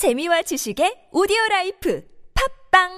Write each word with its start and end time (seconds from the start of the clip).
재미와 0.00 0.40
지식의 0.40 1.08
오디오 1.12 1.36
라이프 1.50 2.02
팝빵 2.72 2.88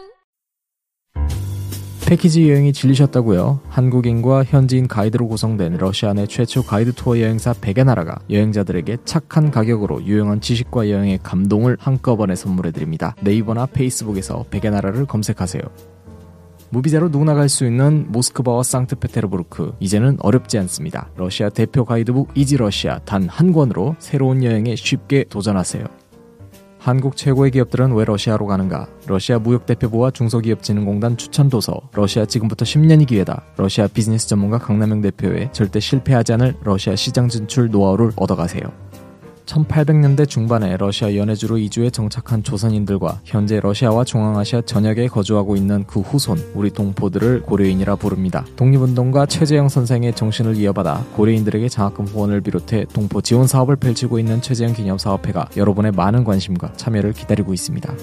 패키지 2.06 2.48
여행이 2.48 2.73
질리셨다고요? 2.73 3.59
한국인과 3.69 4.45
현지인 4.45 4.86
가이드로 4.86 5.26
구성된 5.26 5.78
러시아 5.78 6.12
내 6.12 6.28
최초 6.28 6.62
가이드 6.62 6.92
투어 6.92 7.18
여행사 7.18 7.54
백의 7.60 7.86
나라가 7.86 8.20
여행자들에게 8.30 8.98
착한 9.04 9.50
가격으로 9.50 10.04
유용한 10.04 10.40
지식과 10.40 10.90
여행의 10.90 11.18
감동을 11.24 11.76
한꺼번에 11.80 12.36
선물해드립니다. 12.36 13.16
네이버나 13.21 13.66
페이스북에서 13.66 14.44
백의 14.50 14.71
나라를 14.71 15.04
검색하세요. 15.06 15.60
무비자로 16.71 17.09
누구나 17.09 17.34
갈 17.34 17.48
수 17.48 17.66
있는 17.66 18.12
모스크바와 18.12 18.62
상트페테르부르크 18.62 19.75
이제는 19.80 20.19
어렵지 20.21 20.57
않습니다. 20.61 21.11
러시아 21.16 21.48
대표 21.48 21.84
가이드북 21.84 22.30
이지 22.37 22.59
러시아 22.59 23.00
단 23.00 23.27
한 23.29 23.53
권으로 23.53 23.96
새로운 23.98 24.45
여행에 24.45 24.77
쉽게 24.77 25.25
도전하세요. 25.25 25.84
한국 26.83 27.17
최고의 27.17 27.53
기업들은 27.53 27.93
왜 27.93 28.05
러시아로 28.05 28.45
가는가? 28.46 28.89
러시아 29.07 29.39
무역대표부와 29.39 30.11
중소기업진흥공단 30.11 31.17
추천 31.17 31.49
도서. 31.49 31.81
러시아 31.93 32.24
지금부터 32.24 32.64
10년이 32.64 33.06
기회다. 33.06 33.45
러시아 33.56 33.86
비즈니스 33.86 34.27
전문가 34.27 34.58
강남영 34.58 35.00
대표의 35.00 35.50
절대 35.52 35.78
실패하지 35.78 36.32
않을 36.32 36.56
러시아 36.64 36.96
시장 36.96 37.28
진출 37.28 37.70
노하우를 37.70 38.10
얻어가세요. 38.16 38.62
1800년대 39.46 40.28
중반에 40.28 40.77
러시아 40.77 41.14
연해주로 41.14 41.59
이주해 41.59 41.91
정착한 41.91 42.42
조선인들과 42.42 43.20
현재 43.24 43.60
러시아와 43.60 44.05
중앙아시아 44.05 44.62
전역에 44.62 45.09
거주하고 45.09 45.56
있는 45.56 45.84
그 45.87 46.00
후손 46.00 46.38
우리 46.55 46.70
동포들을 46.70 47.42
고려인이라 47.42 47.97
부릅니다. 47.97 48.45
독립운동가 48.56 49.27
최재형 49.27 49.69
선생의 49.69 50.14
정신을 50.14 50.56
이어받아 50.56 51.05
고려인들에게 51.16 51.69
장학금 51.69 52.06
후원을 52.06 52.41
비롯해 52.41 52.86
동포 52.92 53.20
지원 53.20 53.47
사업을 53.47 53.77
펼치고 53.77 54.19
있는 54.19 54.41
최재형 54.41 54.74
기념사업회가 54.74 55.48
여러분의 55.56 55.92
많은 55.92 56.24
관심과 56.24 56.74
참여를 56.74 57.12
기다리고 57.12 57.52
있습니다. 57.52 57.95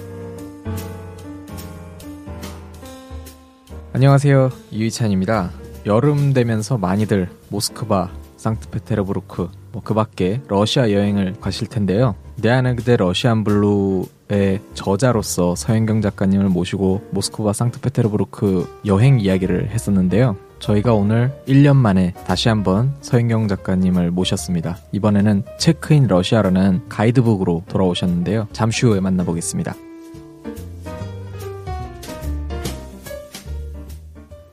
안녕하세요. 3.91 4.51
유희찬입니다. 4.71 5.51
여름 5.85 6.33
되면서 6.33 6.77
많이들 6.77 7.29
모스크바, 7.49 8.11
상트페테르부르크, 8.37 9.49
뭐 9.71 9.81
그 9.83 9.93
밖에 9.93 10.41
러시아 10.47 10.91
여행을 10.91 11.35
가실 11.41 11.67
텐데요. 11.67 12.15
내 12.35 12.49
안에 12.49 12.75
그대 12.75 12.95
러시안 12.95 13.43
블루의 13.43 14.59
저자로서 14.73 15.55
서현경 15.55 16.01
작가님을 16.01 16.49
모시고 16.49 17.01
모스크바 17.11 17.53
상트페테르부르크 17.53 18.81
여행 18.85 19.19
이야기를 19.19 19.69
했었는데요. 19.71 20.35
저희가 20.59 20.93
오늘 20.93 21.33
1년 21.47 21.75
만에 21.75 22.13
다시 22.27 22.49
한번 22.49 22.93
서현경 23.01 23.47
작가님을 23.47 24.11
모셨습니다. 24.11 24.77
이번에는 24.91 25.43
체크인 25.57 26.07
러시아라는 26.07 26.89
가이드북으로 26.89 27.63
돌아오셨는데요. 27.67 28.47
잠시 28.51 28.85
후에 28.85 28.99
만나보겠습니다. 28.99 29.88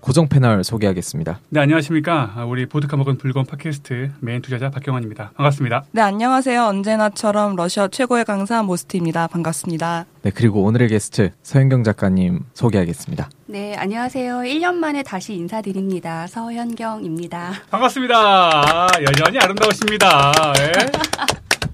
고정 0.06 0.28
패널 0.28 0.62
소개하겠습니다. 0.62 1.40
네, 1.48 1.58
안녕하십니까. 1.58 2.34
아, 2.36 2.44
우리 2.44 2.66
보드카 2.66 2.96
먹은 2.96 3.18
불곰 3.18 3.44
팟캐스트 3.44 4.12
메인 4.20 4.40
투자자 4.40 4.70
박경원입니다. 4.70 5.32
반갑습니다. 5.34 5.82
네, 5.90 6.00
안녕하세요. 6.00 6.62
언제나처럼 6.62 7.56
러시아 7.56 7.88
최고의 7.88 8.24
강사 8.24 8.62
모스트입니다. 8.62 9.26
반갑습니다. 9.26 10.06
네, 10.22 10.30
그리고 10.32 10.62
오늘의 10.62 10.90
게스트 10.90 11.32
서현경 11.42 11.82
작가님 11.82 12.44
소개하겠습니다. 12.54 13.28
네, 13.46 13.74
안녕하세요. 13.74 14.42
1년 14.42 14.74
만에 14.74 15.02
다시 15.02 15.34
인사드립니다. 15.34 16.28
서현경입니다. 16.28 17.54
반갑습니다. 17.72 18.14
아, 18.16 18.88
여전히 19.02 19.40
아름다우십니다. 19.40 20.32
예? 20.60 20.72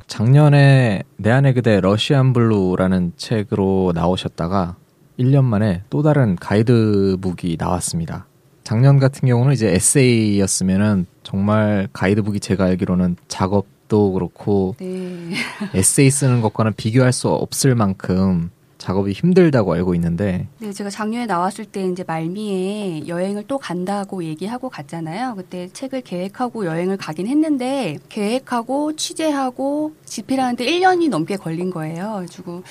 작년에 0.06 1.02
내 1.18 1.30
안에 1.30 1.52
그대 1.52 1.82
러시안 1.82 2.32
블루라는 2.32 3.12
책으로 3.18 3.92
나오셨다가 3.94 4.76
1년 5.22 5.44
만에 5.44 5.82
또 5.90 6.02
다른 6.02 6.36
가이드북이 6.36 7.56
나왔습니다. 7.58 8.26
작년 8.64 8.98
같은 8.98 9.28
경우는 9.28 9.52
이제 9.52 9.68
에세이였으면은 9.68 11.06
정말 11.22 11.88
가이드북이 11.92 12.40
제가 12.40 12.64
알기로는 12.64 13.16
작업도 13.28 14.12
그렇고 14.12 14.76
네. 14.78 15.30
에세이 15.74 16.10
쓰는 16.10 16.40
것과는 16.42 16.74
비교할 16.74 17.12
수 17.12 17.28
없을 17.28 17.74
만큼 17.74 18.50
작업이 18.78 19.12
힘들다고 19.12 19.74
알고 19.74 19.94
있는데 19.94 20.48
네, 20.58 20.72
제가 20.72 20.90
작년에 20.90 21.26
나왔을 21.26 21.64
때 21.64 21.86
이제 21.86 22.02
말미에 22.04 23.06
여행을 23.06 23.44
또 23.46 23.58
간다고 23.58 24.24
얘기하고 24.24 24.68
갔잖아요. 24.70 25.36
그때 25.36 25.68
책을 25.72 26.00
계획하고 26.00 26.66
여행을 26.66 26.96
가긴 26.96 27.28
했는데 27.28 27.98
계획하고 28.08 28.96
취재하고 28.96 29.92
집필하는데 30.04 30.66
1년이 30.66 31.10
넘게 31.10 31.36
걸린 31.36 31.70
거예요. 31.70 32.14
그래가지고 32.14 32.64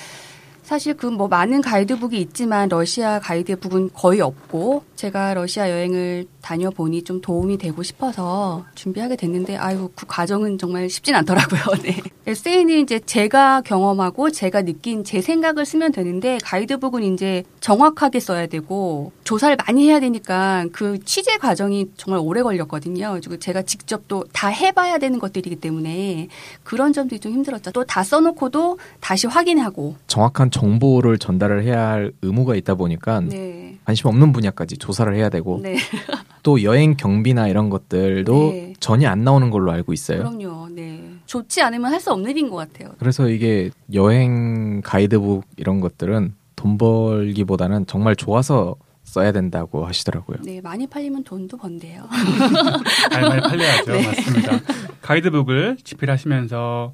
사실 0.62 0.94
그 0.94 1.12
뭐 1.12 1.28
많은 1.28 1.60
가이드북이 1.60 2.18
있지만 2.20 2.68
러시아 2.68 3.18
가이드북은 3.20 3.90
거의 3.92 4.20
없고 4.20 4.84
제가 4.96 5.34
러시아 5.34 5.68
여행을 5.70 6.26
다녀보니 6.42 7.04
좀 7.04 7.20
도움이 7.20 7.56
되고 7.58 7.82
싶어서 7.82 8.64
준비하게 8.74 9.16
됐는데 9.16 9.56
아유 9.56 9.90
그 9.94 10.06
과정은 10.06 10.58
정말 10.58 10.90
쉽진 10.90 11.14
않더라고요. 11.14 11.60
네. 11.82 11.96
에세이는 12.26 12.80
이제 12.80 12.98
제가 13.00 13.62
경험하고 13.62 14.30
제가 14.30 14.62
느낀 14.62 15.04
제 15.04 15.20
생각을 15.20 15.64
쓰면 15.64 15.92
되는데 15.92 16.38
가이드북은 16.42 17.02
이제 17.14 17.44
정확하게 17.60 18.20
써야 18.20 18.46
되고 18.46 19.12
조사를 19.24 19.56
많이 19.66 19.88
해야 19.88 20.00
되니까 20.00 20.66
그 20.72 20.98
취재 21.04 21.36
과정이 21.38 21.86
정말 21.96 22.20
오래 22.22 22.42
걸렸거든요. 22.42 23.12
그리고 23.20 23.38
제가 23.38 23.62
직접 23.62 24.06
또 24.08 24.24
다 24.32 24.48
해봐야 24.48 24.98
되는 24.98 25.18
것들이기 25.18 25.56
때문에 25.56 26.28
그런 26.64 26.92
점들이 26.92 27.20
좀 27.20 27.32
힘들었죠. 27.32 27.70
또 27.70 27.84
다 27.84 28.02
써놓고도 28.02 28.78
다시 29.00 29.26
확인하고 29.26 29.96
정확한 30.06 30.50
정보를 30.50 31.18
전달을 31.18 31.62
해야 31.64 31.88
할 31.88 32.12
의무가 32.22 32.54
있다 32.56 32.74
보니까 32.74 33.20
네. 33.20 33.76
관심 33.84 34.06
없는 34.08 34.32
분야까지 34.32 34.78
조사를 34.78 35.14
해야 35.14 35.28
되고 35.28 35.60
네. 35.62 35.76
또 36.42 36.62
여행 36.62 36.96
경비나 36.96 37.48
이런 37.48 37.70
것들도 37.70 38.32
네. 38.52 38.72
전혀 38.80 39.08
안 39.08 39.22
나오는 39.24 39.50
걸로 39.50 39.70
알고 39.72 39.92
있어요. 39.92 40.18
그럼요. 40.18 40.68
네. 40.70 41.00
좋지 41.26 41.62
않으면 41.62 41.92
할 41.92 42.00
수 42.00 42.10
없는 42.12 42.30
일인 42.32 42.50
것 42.50 42.56
같아요. 42.56 42.94
그래서 42.98 43.28
이게 43.28 43.70
여행 43.94 44.80
가이드북 44.82 45.44
이런 45.56 45.80
것들은 45.80 46.34
돈 46.56 46.78
벌기보다는 46.78 47.86
정말 47.86 48.16
좋아서 48.16 48.74
써야 49.04 49.30
된다고 49.32 49.84
하시더라고요. 49.86 50.38
네, 50.42 50.60
많이 50.60 50.86
팔리면 50.86 51.24
돈도 51.24 51.56
번대요. 51.58 52.08
잘 53.12 53.22
많이 53.22 53.40
팔려야죠. 53.40 53.92
네. 53.92 54.06
맞습니다. 54.06 54.60
가이드북을 55.02 55.78
집필하시면서 55.84 56.92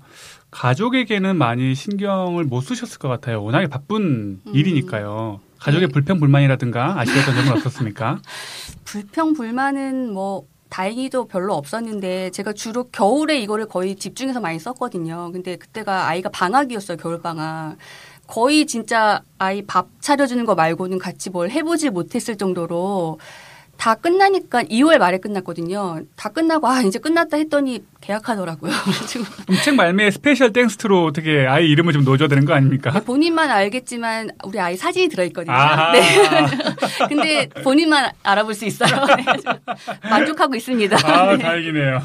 가족에게는 0.50 1.36
많이 1.36 1.74
신경을 1.74 2.44
못 2.44 2.60
쓰셨을 2.62 2.98
것 2.98 3.08
같아요. 3.08 3.42
워낙에 3.42 3.66
바쁜 3.66 4.40
음. 4.46 4.52
일이니까요. 4.54 5.40
가족의 5.58 5.88
네. 5.88 5.92
불평 5.92 6.20
불만이라든가 6.20 7.00
아쉬웠던 7.00 7.34
점은 7.34 7.52
없었습니까? 7.52 8.20
불평 8.84 9.32
불만은 9.32 10.12
뭐 10.12 10.44
다행히도 10.70 11.28
별로 11.28 11.54
없었는데 11.54 12.30
제가 12.30 12.52
주로 12.52 12.84
겨울에 12.90 13.38
이거를 13.40 13.66
거의 13.66 13.96
집중해서 13.96 14.40
많이 14.40 14.58
썼거든요. 14.58 15.30
근데 15.32 15.56
그때가 15.56 16.08
아이가 16.08 16.28
방학이었어요. 16.30 16.96
겨울 16.98 17.20
방학. 17.20 17.76
거의 18.26 18.66
진짜 18.66 19.22
아이 19.38 19.62
밥 19.62 19.88
차려주는 20.00 20.44
거 20.44 20.54
말고는 20.54 20.98
같이 20.98 21.30
뭘 21.30 21.50
해보지 21.50 21.88
못했을 21.90 22.36
정도로 22.36 23.18
다 23.78 23.94
끝나니까 23.94 24.64
2월 24.64 24.98
말에 24.98 25.18
끝났거든요. 25.18 26.00
다 26.16 26.28
끝나고 26.30 26.66
아 26.66 26.82
이제 26.82 26.98
끝났다 26.98 27.36
했더니 27.36 27.84
계약하더라고요. 28.00 28.72
그럼 29.46 29.60
책 29.62 29.76
말미에 29.76 30.10
special 30.10 30.52
thanks 30.52 30.84
to로 30.84 31.04
어떻게 31.04 31.46
아이 31.46 31.70
이름을 31.70 31.92
좀 31.92 32.02
넣어줘야 32.04 32.28
되는 32.28 32.44
거 32.44 32.54
아닙니까? 32.54 32.90
본인만 33.00 33.50
알겠지만 33.50 34.30
우리 34.42 34.58
아이 34.58 34.76
사진이 34.76 35.08
들어있거든요. 35.08 35.54
아하. 35.54 35.92
네. 35.96 36.02
근데 37.08 37.48
본인만 37.62 38.10
알아볼 38.24 38.54
수 38.54 38.64
있어요. 38.64 39.06
네. 39.06 39.24
만족하고 40.10 40.56
있습니다. 40.56 40.98
아, 41.04 41.36
네. 41.36 41.38
다행이네요. 41.38 42.02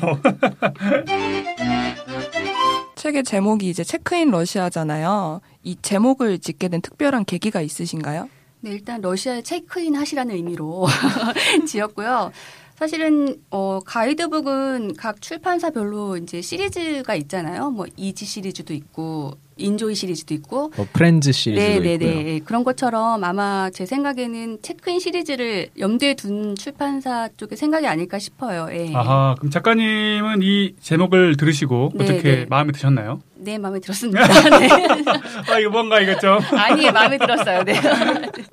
책의 2.95 3.23
제목이 3.23 3.67
이제 3.67 3.83
체크인 3.83 4.29
러시아잖아요. 4.29 5.41
이 5.63 5.75
제목을 5.81 6.38
짓게 6.38 6.67
된 6.67 6.81
특별한 6.81 7.25
계기가 7.25 7.62
있으신가요? 7.62 8.30
네, 8.63 8.71
일단 8.71 9.01
러시아에 9.01 9.42
체크인 9.42 9.94
하시라는 9.94 10.36
의미로 10.36 10.88
지었고요. 11.68 12.31
사실은 12.75 13.36
어 13.50 13.81
가이드북은 13.86 14.94
각 14.95 15.21
출판사별로 15.21 16.15
이제 16.15 16.42
시리즈가 16.42 17.13
있잖아요. 17.15 17.71
뭐 17.71 17.86
이지 17.98 18.24
시리즈도 18.24 18.74
있고 18.74 19.33
인조이 19.57 19.95
시리즈도 19.95 20.33
있고 20.35 20.71
뭐 20.75 20.88
프렌즈 20.94 21.31
시리즈도 21.31 21.81
네, 21.81 21.97
네, 21.97 22.05
있고요. 22.05 22.23
네. 22.23 22.39
그런 22.44 22.63
것처럼 22.63 23.23
아마 23.23 23.69
제 23.71 23.85
생각에는 23.85 24.59
체크인 24.61 25.00
시리즈를 25.00 25.69
염두에 25.79 26.15
둔 26.15 26.55
출판사 26.55 27.29
쪽의 27.38 27.57
생각이 27.57 27.88
아닐까 27.88 28.19
싶어요. 28.19 28.67
예. 28.71 28.94
아하, 28.95 29.35
그럼 29.38 29.51
작가님은 29.51 30.41
이 30.41 30.73
제목을 30.81 31.38
들으시고 31.38 31.91
네, 31.95 32.03
어떻게 32.03 32.21
네. 32.23 32.45
마음에 32.50 32.71
드셨나요? 32.71 33.21
네, 33.35 33.57
마음에 33.57 33.79
들었습니다. 33.81 34.25
네. 34.59 34.67
아, 35.51 35.59
이거 35.59 35.69
뭔가 35.69 35.99
이거 35.99 36.17
좀. 36.19 36.39
아니, 36.57 36.89
마음에 36.91 37.17
들었어요. 37.17 37.63
네. 37.63 37.73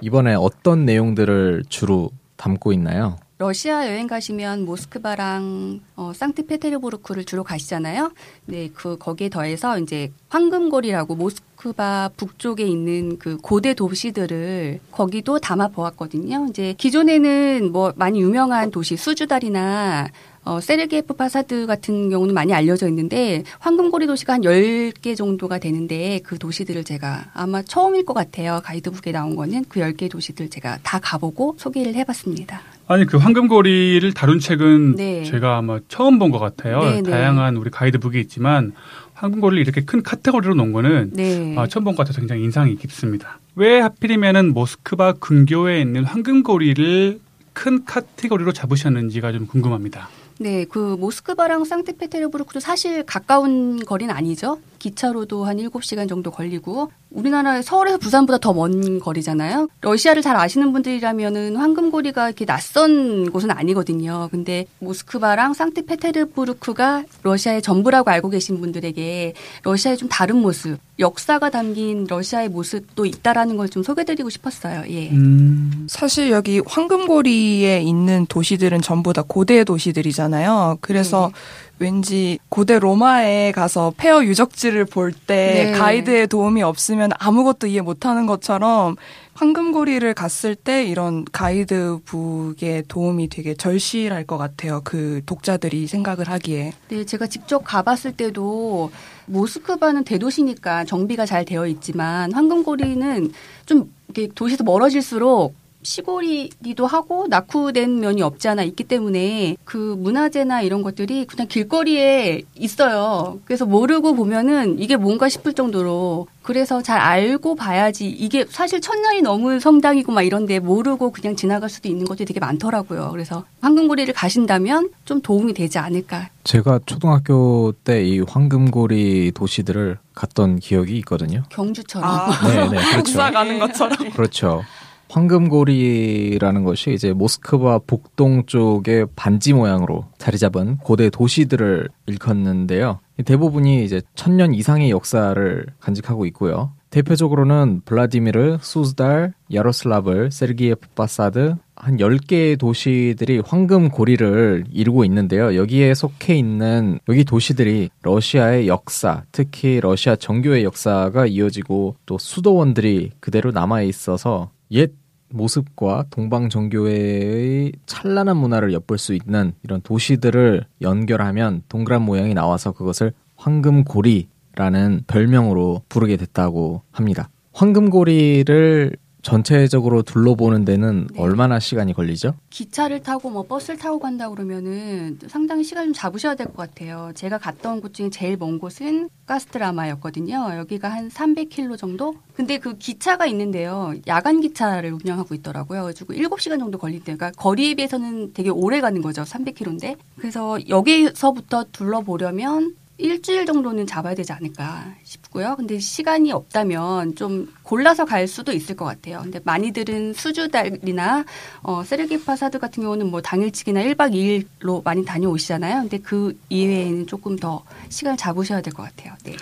이번에 0.00 0.34
어떤 0.34 0.84
내용들을 0.84 1.64
주로 1.68 2.10
담고 2.36 2.72
있나요? 2.72 3.16
러시아 3.40 3.88
여행 3.88 4.06
가시면 4.06 4.66
모스크바랑 4.66 5.80
어, 5.96 6.12
상트페테르부르크를 6.14 7.24
주로 7.24 7.42
가시잖아요. 7.42 8.12
네, 8.44 8.68
그 8.74 8.98
거기에 8.98 9.30
더해서 9.30 9.78
이제 9.78 10.12
황금골이라고 10.28 11.14
모스크바 11.14 12.10
북쪽에 12.18 12.64
있는 12.64 13.18
그 13.18 13.38
고대 13.38 13.72
도시들을 13.72 14.80
거기도 14.90 15.38
담아 15.38 15.68
보았거든요. 15.68 16.48
이제 16.50 16.74
기존에는 16.76 17.72
뭐 17.72 17.94
많이 17.96 18.20
유명한 18.20 18.70
도시 18.70 18.98
수주달이나 18.98 20.08
어, 20.44 20.60
세르게프 20.60 21.14
파사드 21.14 21.66
같은 21.66 22.10
경우는 22.10 22.34
많이 22.34 22.52
알려져 22.52 22.88
있는데 22.88 23.44
황금고리 23.58 24.06
도시가 24.06 24.34
한 24.34 24.40
10개 24.42 25.16
정도가 25.16 25.58
되는데 25.60 26.20
그 26.24 26.38
도시들을 26.38 26.84
제가 26.84 27.30
아마 27.32 27.62
처음일 27.62 28.04
것 28.04 28.12
같아요. 28.12 28.60
가이드북에 28.62 29.12
나온 29.12 29.34
거는 29.34 29.64
그 29.70 29.80
10개 29.80 30.10
도시들 30.10 30.50
제가 30.50 30.78
다 30.82 30.98
가보고 30.98 31.56
소개를 31.58 31.94
해봤습니다. 31.94 32.60
아니 32.90 33.06
그 33.06 33.18
황금고리를 33.18 34.12
다룬 34.14 34.40
책은 34.40 34.96
네. 34.96 35.22
제가 35.22 35.56
아마 35.58 35.78
처음 35.86 36.18
본 36.18 36.32
것 36.32 36.40
같아요. 36.40 36.80
네, 36.80 37.02
네. 37.02 37.08
다양한 37.10 37.56
우리 37.56 37.70
가이드북이 37.70 38.18
있지만 38.22 38.72
황금고리를 39.14 39.62
이렇게 39.62 39.82
큰 39.84 40.02
카테고리로 40.02 40.54
놓은 40.54 40.72
거는 40.72 41.10
네. 41.12 41.54
아, 41.56 41.68
처음 41.68 41.84
본 41.84 41.94
것 41.94 41.98
같아서 42.02 42.18
굉장히 42.20 42.42
인상이 42.42 42.74
깊습니다. 42.74 43.38
왜 43.54 43.78
하필이면은 43.78 44.52
모스크바 44.54 45.12
근교에 45.20 45.80
있는 45.80 46.02
황금고리를 46.04 47.20
큰 47.52 47.84
카테고리로 47.84 48.52
잡으셨는지가 48.52 49.30
좀 49.32 49.46
궁금합니다. 49.46 50.08
네, 50.40 50.64
그 50.64 50.96
모스크바랑 50.98 51.64
상트페테르부르크도 51.64 52.58
사실 52.58 53.04
가까운 53.04 53.78
거리는 53.84 54.12
아니죠. 54.12 54.58
기차로도 54.80 55.44
한 55.44 55.58
7시간 55.58 56.08
정도 56.08 56.32
걸리고 56.32 56.90
우리나라 57.12 57.60
서울에서 57.62 57.98
부산보다 57.98 58.38
더 58.38 58.52
먼 58.52 59.00
거리잖아요. 59.00 59.68
러시아를 59.80 60.22
잘 60.22 60.36
아시는 60.36 60.72
분들이라면은 60.72 61.56
황금고리가 61.56 62.28
이렇게 62.28 62.44
낯선 62.44 63.30
곳은 63.30 63.50
아니거든요. 63.50 64.28
근데 64.30 64.66
모스크바랑 64.80 65.54
상트페테르부르크가 65.54 67.04
러시아의 67.22 67.62
전부라고 67.62 68.10
알고 68.10 68.28
계신 68.30 68.60
분들에게 68.60 69.32
러시아의 69.62 69.96
좀 69.96 70.08
다른 70.08 70.36
모습, 70.36 70.78
역사가 70.98 71.50
담긴 71.50 72.06
러시아의 72.08 72.48
모습도 72.50 73.06
있다라는 73.06 73.56
걸 73.56 73.70
좀 73.70 73.84
소개드리고 73.84 74.28
싶었어요. 74.30 74.82
예. 74.88 75.10
음, 75.10 75.86
사실 75.88 76.30
여기 76.32 76.60
황금고리에 76.66 77.82
있는 77.82 78.26
도시들은 78.26 78.80
전부 78.82 79.12
다 79.12 79.22
고대 79.26 79.62
도시들이잖아요. 79.62 80.78
그래서 80.80 81.30
네. 81.32 81.69
왠지 81.80 82.38
고대 82.50 82.78
로마에 82.78 83.52
가서 83.52 83.94
폐허 83.96 84.22
유적지를 84.22 84.84
볼때 84.84 85.72
네. 85.72 85.72
가이드의 85.72 86.26
도움이 86.28 86.62
없으면 86.62 87.10
아무것도 87.18 87.66
이해 87.68 87.80
못하는 87.80 88.26
것처럼 88.26 88.96
황금고리를 89.32 90.12
갔을 90.12 90.54
때 90.54 90.84
이런 90.84 91.24
가이드북의 91.32 92.84
도움이 92.88 93.30
되게 93.30 93.54
절실할 93.54 94.26
것 94.26 94.36
같아요. 94.36 94.82
그 94.84 95.22
독자들이 95.24 95.86
생각을 95.86 96.28
하기에. 96.28 96.74
네, 96.88 97.04
제가 97.06 97.26
직접 97.26 97.64
가봤을 97.64 98.12
때도 98.12 98.90
모스크바는 99.24 100.04
대도시니까 100.04 100.84
정비가 100.84 101.24
잘 101.24 101.46
되어 101.46 101.66
있지만 101.66 102.30
황금고리는 102.32 103.32
좀 103.64 103.90
도시에서 104.34 104.64
멀어질수록 104.64 105.54
시골이기도 105.82 106.86
하고 106.86 107.26
낙후된 107.28 108.00
면이 108.00 108.22
없지 108.22 108.48
않아 108.48 108.62
있기 108.64 108.84
때문에 108.84 109.56
그 109.64 109.96
문화재나 109.98 110.62
이런 110.62 110.82
것들이 110.82 111.24
그냥 111.26 111.48
길거리에 111.48 112.42
있어요. 112.56 113.38
그래서 113.44 113.64
모르고 113.64 114.14
보면은 114.14 114.78
이게 114.78 114.96
뭔가 114.96 115.28
싶을 115.28 115.52
정도로 115.54 116.26
그래서 116.42 116.82
잘 116.82 116.98
알고 116.98 117.54
봐야지 117.54 118.08
이게 118.08 118.44
사실 118.48 118.80
천년이 118.80 119.22
넘은 119.22 119.60
성당이고 119.60 120.10
막 120.12 120.22
이런데 120.22 120.58
모르고 120.58 121.12
그냥 121.12 121.36
지나갈 121.36 121.68
수도 121.70 121.88
있는 121.88 122.06
것들이 122.06 122.26
되게 122.26 122.40
많더라고요. 122.40 123.10
그래서 123.12 123.44
황금고리를 123.60 124.12
가신다면 124.14 124.90
좀 125.04 125.20
도움이 125.20 125.54
되지 125.54 125.78
않을까 125.78 126.28
제가 126.44 126.80
초등학교 126.86 127.72
때 127.84 128.00
이 128.00 128.20
황금고리 128.26 129.32
도시들을 129.34 129.98
갔던 130.14 130.58
기억이 130.58 130.96
있거든요. 130.98 131.42
경주처럼. 131.50 132.30
네, 132.44 132.54
네, 132.62 132.68
그렇죠. 132.68 132.96
국사 132.96 133.30
가는 133.30 133.58
것처럼. 133.58 134.10
그렇죠. 134.10 134.62
황금고리라는 135.10 136.64
것이 136.64 136.92
이제 136.92 137.12
모스크바 137.12 137.80
북동 137.86 138.46
쪽의 138.46 139.08
반지 139.16 139.52
모양으로 139.52 140.06
자리 140.18 140.38
잡은 140.38 140.78
고대 140.78 141.10
도시들을 141.10 141.88
일컫는데요. 142.06 143.00
대부분이 143.24 143.84
이제 143.84 144.00
천년 144.14 144.54
이상의 144.54 144.90
역사를 144.90 145.66
간직하고 145.80 146.26
있고요. 146.26 146.72
대표적으로는 146.90 147.82
블라디미르, 147.84 148.58
수즈달, 148.60 149.32
야로슬라블, 149.52 150.32
세르기예프 150.32 150.88
바사드 150.94 151.54
한 151.76 151.96
10개의 151.96 152.58
도시들이 152.58 153.42
황금 153.44 153.90
고리를 153.90 154.64
이루고 154.70 155.04
있는데요. 155.04 155.54
여기에 155.54 155.94
속해 155.94 156.34
있는 156.34 156.98
여기 157.08 157.24
도시들이 157.24 157.90
러시아의 158.02 158.68
역사, 158.68 159.22
특히 159.32 159.80
러시아 159.80 160.16
정교의 160.16 160.64
역사가 160.64 161.26
이어지고 161.26 161.96
또 162.06 162.18
수도원들이 162.18 163.12
그대로 163.20 163.52
남아 163.52 163.82
있어서 163.82 164.50
옛 164.72 164.92
모습과 165.30 166.06
동방정교회의 166.10 167.72
찬란한 167.86 168.36
문화를 168.36 168.72
엿볼 168.72 168.98
수 168.98 169.14
있는 169.14 169.52
이런 169.62 169.80
도시들을 169.80 170.66
연결하면 170.82 171.62
동그란 171.68 172.02
모양이 172.02 172.34
나와서 172.34 172.72
그것을 172.72 173.12
황금고리라는 173.36 175.04
별명으로 175.06 175.82
부르게 175.88 176.16
됐다고 176.16 176.82
합니다. 176.90 177.30
황금고리를 177.52 178.96
전체적으로 179.22 180.02
둘러보는 180.02 180.64
데는 180.64 181.06
네. 181.12 181.20
얼마나 181.20 181.58
시간이 181.58 181.92
걸리죠? 181.92 182.34
기차를 182.50 183.02
타고 183.02 183.30
뭐 183.30 183.44
버스를 183.46 183.78
타고 183.78 183.98
간다 183.98 184.28
그러면은 184.30 185.18
상당히 185.28 185.62
시간 185.64 185.84
좀 185.86 185.92
잡으셔야 185.92 186.34
될 186.34 186.46
것 186.48 186.56
같아요. 186.56 187.12
제가 187.14 187.38
갔던 187.38 187.80
곳 187.80 187.94
중에 187.94 188.10
제일 188.10 188.36
먼 188.36 188.58
곳은 188.58 189.08
가스트라마였거든요. 189.26 190.54
여기가 190.56 190.88
한 190.88 191.08
300km 191.08 191.76
정도? 191.78 192.14
근데 192.34 192.58
그 192.58 192.76
기차가 192.78 193.26
있는데요. 193.26 193.94
야간 194.06 194.40
기차를 194.40 194.92
운영하고 194.92 195.34
있더라고요. 195.34 195.82
그래가지고 195.82 196.14
7시간 196.14 196.58
정도 196.58 196.78
걸린대요. 196.78 197.16
그러니까 197.16 197.30
거리에 197.40 197.74
비해서는 197.74 198.32
되게 198.32 198.48
오래 198.50 198.80
가는 198.80 199.00
거죠. 199.02 199.22
300km인데. 199.22 199.96
그래서 200.16 200.58
여기서부터 200.68 201.64
둘러보려면 201.72 202.74
일주일 203.00 203.46
정도는 203.46 203.86
잡아야 203.86 204.14
되지 204.14 204.32
않을까 204.32 204.94
싶고요. 205.04 205.54
근데 205.56 205.78
시간이 205.78 206.32
없다면 206.32 207.16
좀 207.16 207.52
골라서 207.62 208.04
갈 208.04 208.28
수도 208.28 208.52
있을 208.52 208.76
것 208.76 208.84
같아요. 208.84 209.20
근데 209.22 209.40
많이들은 209.42 210.12
수주달이나 210.12 211.24
어, 211.62 211.82
세르기 211.84 212.24
파 212.24 212.36
사드 212.36 212.58
같은 212.58 212.82
경우는 212.82 213.10
뭐 213.10 213.20
당일치기나 213.22 213.82
1박 213.82 214.12
2일로 214.60 214.84
많이 214.84 215.04
다녀오시잖아요. 215.04 215.82
근데 215.82 215.98
그 215.98 216.38
이외에는 216.48 217.06
조금 217.06 217.36
더 217.36 217.64
시간을 217.88 218.16
잡으셔야 218.16 218.60
될 218.60 218.72
것 218.74 218.82
같아요. 218.84 219.14
네. 219.24 219.34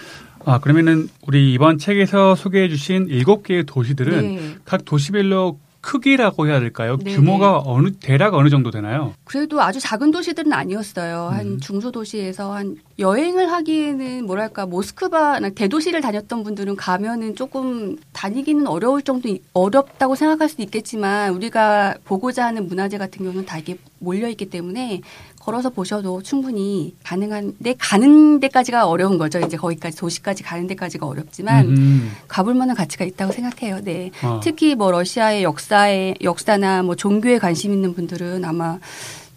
아 0.44 0.58
그러면은 0.60 1.08
우리 1.26 1.52
이번 1.52 1.78
책에서 1.78 2.34
소개해 2.34 2.68
주신 2.70 3.08
일곱 3.08 3.42
개의 3.42 3.64
도시들은 3.66 4.20
네. 4.36 4.54
각 4.64 4.84
도시별로 4.84 5.58
크기라고 5.80 6.46
해야 6.46 6.60
될까요? 6.60 6.96
네, 7.02 7.14
규모가 7.14 7.62
어느 7.64 7.90
대략 7.92 8.34
어느 8.34 8.48
정도 8.48 8.70
되나요? 8.70 9.14
그래도 9.24 9.62
아주 9.62 9.80
작은 9.80 10.10
도시들은 10.10 10.52
아니었어요. 10.52 11.28
한 11.28 11.60
중소 11.60 11.92
도시에서 11.92 12.52
한 12.52 12.76
여행을 12.98 13.50
하기에는 13.52 14.26
뭐랄까 14.26 14.66
모스크바 14.66 15.40
대도시를 15.54 16.00
다녔던 16.00 16.42
분들은 16.42 16.76
가면은 16.76 17.36
조금 17.36 17.96
다니기는 18.12 18.66
어려울 18.66 19.02
정도 19.02 19.28
어렵다고 19.52 20.14
생각할 20.14 20.48
수도 20.48 20.62
있겠지만 20.62 21.32
우리가 21.34 21.94
보고자 22.04 22.46
하는 22.46 22.66
문화재 22.66 22.98
같은 22.98 23.24
경우는 23.24 23.46
다 23.46 23.58
이게 23.58 23.78
몰려 24.00 24.28
있기 24.28 24.46
때문에 24.50 25.00
걸어서 25.40 25.70
보셔도 25.70 26.22
충분히 26.22 26.94
가능한데 27.04 27.74
가는 27.78 28.40
데까지가 28.40 28.86
어려운 28.86 29.18
거죠. 29.18 29.38
이제 29.40 29.56
거기까지 29.56 29.96
도시까지 29.96 30.42
가는 30.42 30.66
데까지가 30.66 31.06
어렵지만 31.06 31.66
음. 31.66 32.12
가볼 32.28 32.54
만한 32.54 32.76
가치가 32.76 33.04
있다고 33.04 33.32
생각해요. 33.32 33.80
네. 33.82 34.10
아. 34.22 34.40
특히 34.42 34.74
뭐 34.74 34.90
러시아의 34.90 35.42
역사에 35.42 36.14
역사나 36.22 36.82
뭐 36.82 36.96
종교에 36.96 37.38
관심 37.38 37.72
있는 37.72 37.94
분들은 37.94 38.44
아마 38.44 38.78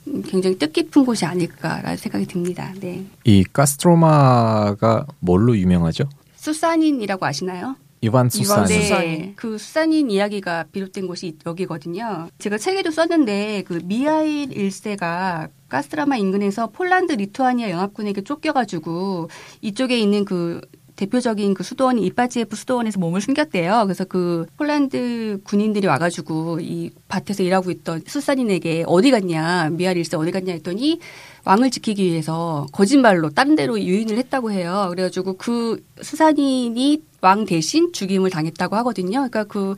음, 0.07 0.23
굉장히 0.27 0.57
뜻깊은 0.57 1.05
곳이 1.05 1.25
아닐까라는 1.25 1.97
생각이 1.97 2.25
듭니다. 2.25 2.73
네. 2.79 3.05
이 3.23 3.43
가스트로마가 3.43 5.05
뭘로 5.19 5.57
유명하죠? 5.57 6.05
수사닌이라고 6.35 7.25
아시나요? 7.25 7.75
이반 8.01 8.29
수산. 8.29 8.65
네. 8.65 9.33
그 9.35 9.57
수사닌 9.59 10.09
이야기가 10.09 10.65
비롯된 10.71 11.05
곳이 11.07 11.37
여기거든요. 11.45 12.29
제가 12.39 12.57
책에도 12.57 12.89
썼는데 12.89 13.63
그 13.67 13.79
미하일 13.83 14.49
1세가 14.49 15.49
가스트라마 15.69 16.17
인근에서 16.17 16.67
폴란드 16.71 17.13
리투아니아 17.13 17.69
연합군에게 17.69 18.23
쫓겨가지고 18.23 19.29
이쪽에 19.61 19.99
있는 19.99 20.25
그 20.25 20.61
대표적인 20.95 21.53
그 21.55 21.63
수도원인 21.63 22.03
이파지에프 22.03 22.55
수도원에서 22.55 22.99
몸을 22.99 23.21
숨겼대요. 23.21 23.83
그래서 23.85 24.03
그 24.05 24.45
폴란드 24.57 25.41
군인들이 25.43 25.87
와가지고 25.87 26.59
이 26.61 26.91
밭에서 27.07 27.41
일하고 27.43 27.71
있던 27.71 28.03
수사닌에게 28.05 28.83
어디 28.85 29.09
갔냐, 29.09 29.69
미하일 29.71 30.01
1세 30.01 30.19
어디 30.19 30.31
갔냐 30.31 30.53
했더니 30.53 30.99
왕을 31.45 31.71
지키기 31.71 32.03
위해서 32.03 32.67
거짓말로 32.71 33.29
다른 33.29 33.55
데로 33.55 33.79
유인을 33.79 34.17
했다고 34.17 34.51
해요. 34.51 34.87
그래가지고 34.89 35.37
그 35.37 35.83
수사닌이 36.01 37.01
왕 37.21 37.45
대신 37.45 37.93
죽임을 37.93 38.29
당했다고 38.29 38.75
하거든요. 38.77 39.29
그러니까 39.29 39.43
그 39.45 39.75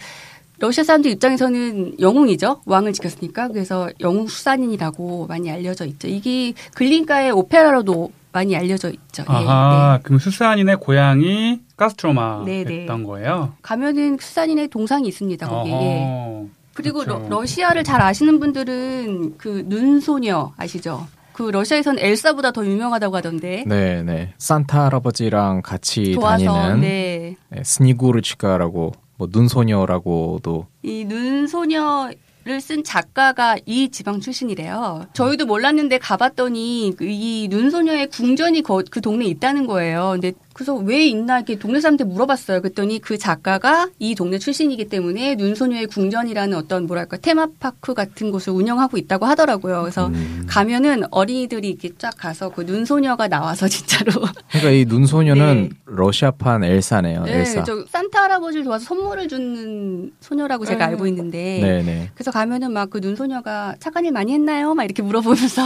러시아 0.60 0.84
사람들 0.84 1.12
입장에서는 1.12 2.00
영웅이죠. 2.00 2.62
왕을 2.66 2.94
지켰으니까. 2.94 3.50
그래서 3.50 3.90
영웅 4.00 4.28
수산인이라고 4.28 5.28
많이 5.28 5.52
알려져 5.52 5.86
있죠. 5.86 6.08
이게 6.08 6.54
글린가의 6.74 7.32
오페라로도 7.32 8.12
많이 8.32 8.56
알려져 8.56 8.90
있죠. 8.90 9.24
예, 9.30 9.34
아하, 9.34 9.98
네. 9.98 10.04
그럼 10.04 10.20
수산인의 10.20 10.78
고향이 10.78 11.60
가스트로마였던 11.78 12.46
네, 12.46 12.64
네. 12.64 12.86
거예요. 12.86 13.54
가면은 13.62 14.18
수산인의 14.20 14.70
동상이 14.70 15.08
있습니다. 15.08 15.48
거기에. 15.48 15.74
어허. 15.74 16.48
그리고 16.74 17.00
그렇죠. 17.00 17.28
러, 17.30 17.46
시아를 17.46 17.84
잘 17.84 18.02
아시는 18.02 18.40
분들은 18.40 19.38
그 19.38 19.64
눈소녀 19.68 20.54
아시죠? 20.58 21.06
그 21.34 21.44
러시아에선 21.44 21.98
엘사보다 22.00 22.52
더 22.52 22.66
유명하다고 22.66 23.16
하던데. 23.18 23.64
네, 23.68 24.04
네. 24.04 24.34
산타 24.38 24.86
할아버지랑 24.86 25.62
같이 25.64 26.14
도와서 26.14 26.46
다니는 26.46 26.82
네. 26.82 27.36
네, 27.50 27.64
스니구르치카라고 27.64 28.92
뭐 29.18 29.28
눈소녀라고도 29.32 30.68
이 30.84 31.06
눈소녀 31.06 32.10
를 32.46 32.60
쓴 32.60 32.84
작가가 32.84 33.56
이 33.66 33.88
지방 33.88 34.20
출신이래요. 34.20 35.06
저희도 35.14 35.46
몰랐는데 35.46 35.98
가봤더니 35.98 36.94
그이 36.98 37.48
눈소녀의 37.50 38.08
궁전이 38.10 38.64
거- 38.64 38.84
그 38.92 39.00
동네에 39.00 39.30
있다는 39.30 39.66
거예요. 39.66 40.10
근데 40.20 40.34
그래서 40.54 40.76
왜 40.76 41.06
있나 41.06 41.38
이렇게 41.38 41.58
동네 41.58 41.82
사람한테 41.82 42.06
물어봤어요. 42.06 42.62
그랬더니 42.62 43.00
그 43.00 43.18
작가가 43.18 43.90
이 44.00 44.16
동네 44.16 44.40
출신이기 44.40 44.88
때문에 44.90 45.36
눈소녀의 45.36 45.88
궁전이라는 45.88 46.58
어떤 46.58 46.88
뭐랄까 46.88 47.18
테마파크 47.18 47.94
같은 47.94 48.32
곳을 48.32 48.54
운영하고 48.54 48.98
있다고 48.98 49.26
하더라고요. 49.26 49.82
그래서 49.82 50.08
음. 50.08 50.46
가면은 50.48 51.04
어린이들이 51.12 51.68
이렇게 51.70 51.90
쫙 51.98 52.14
가서 52.18 52.50
그 52.50 52.62
눈소녀가 52.62 53.28
나와서 53.28 53.68
진짜로 53.74 54.12
그러니까 54.50 54.72
이 54.72 54.86
눈소녀는 54.86 55.70
네. 55.70 55.70
러시아판 55.86 56.64
엘사네요. 56.64 57.24
네, 57.24 57.40
엘사. 57.40 57.64
저 57.64 57.84
산타 57.90 58.24
할아버지를 58.24 58.64
도와서 58.64 58.86
선물을 58.86 59.28
주는 59.28 60.12
소녀라고 60.22 60.66
제가 60.66 60.86
음. 60.86 60.90
알고 60.92 61.08
있는데 61.08 61.60
네, 61.62 61.84
네. 61.84 62.10
그래서 62.14 62.32
가면은 62.32 62.72
막 62.72 62.94
그 62.94 63.00
눈소녀가 63.00 63.76
착한 63.80 64.06
일 64.06 64.12
많이 64.12 64.34
했나요? 64.34 64.76
막 64.76 64.84
이렇게 64.84 65.02
물어보면서 65.02 65.64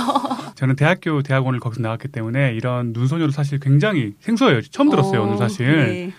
저는 0.55 0.77
대학교 0.77 1.21
대학원을 1.21 1.59
거기서 1.59 1.81
나왔기 1.81 2.07
때문에 2.07 2.53
이런 2.53 2.93
눈소녀도 2.93 3.33
사실 3.33 3.59
굉장히 3.59 4.13
생소해요. 4.21 4.61
처음 4.77 4.91
들었어요, 4.91 5.21
어, 5.21 5.23
오늘 5.23 5.37
사실. 5.37 5.65
네. 5.87 6.13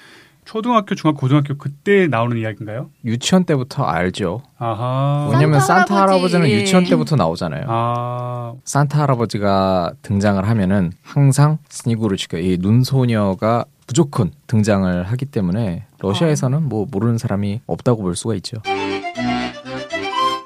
초등학교, 0.45 0.95
중학교, 0.97 1.19
고등학교 1.21 1.57
그때 1.57 2.09
나오는 2.09 2.37
이야기인가요? 2.37 2.91
유치원 3.05 3.45
때부터 3.45 3.85
알죠. 3.85 4.43
아하. 4.59 5.29
왜냐면 5.31 5.61
산타 5.61 5.75
산타 5.77 5.95
할아버지, 5.95 6.35
할아버지는 6.35 6.49
예. 6.49 6.55
유치원 6.61 6.85
때부터 6.85 7.17
나오잖아요. 7.17 7.65
아, 7.69 8.55
산타 8.65 9.01
할아버지가 9.03 9.93
등장을 10.03 10.43
하면은 10.49 10.91
항상 11.03 11.59
스니구르치카 11.69 12.39
이 12.39 12.57
눈소녀가 12.61 13.67
무조건 13.87 14.33
등장을 14.47 15.05
하기 15.05 15.27
때문에 15.27 15.85
러시아에서는 16.01 16.63
뭐 16.69 16.87
모르는 16.91 17.19
사람이 17.19 17.61
없다고 17.67 18.03
볼 18.03 18.17
수가 18.17 18.35
있죠. 18.37 18.57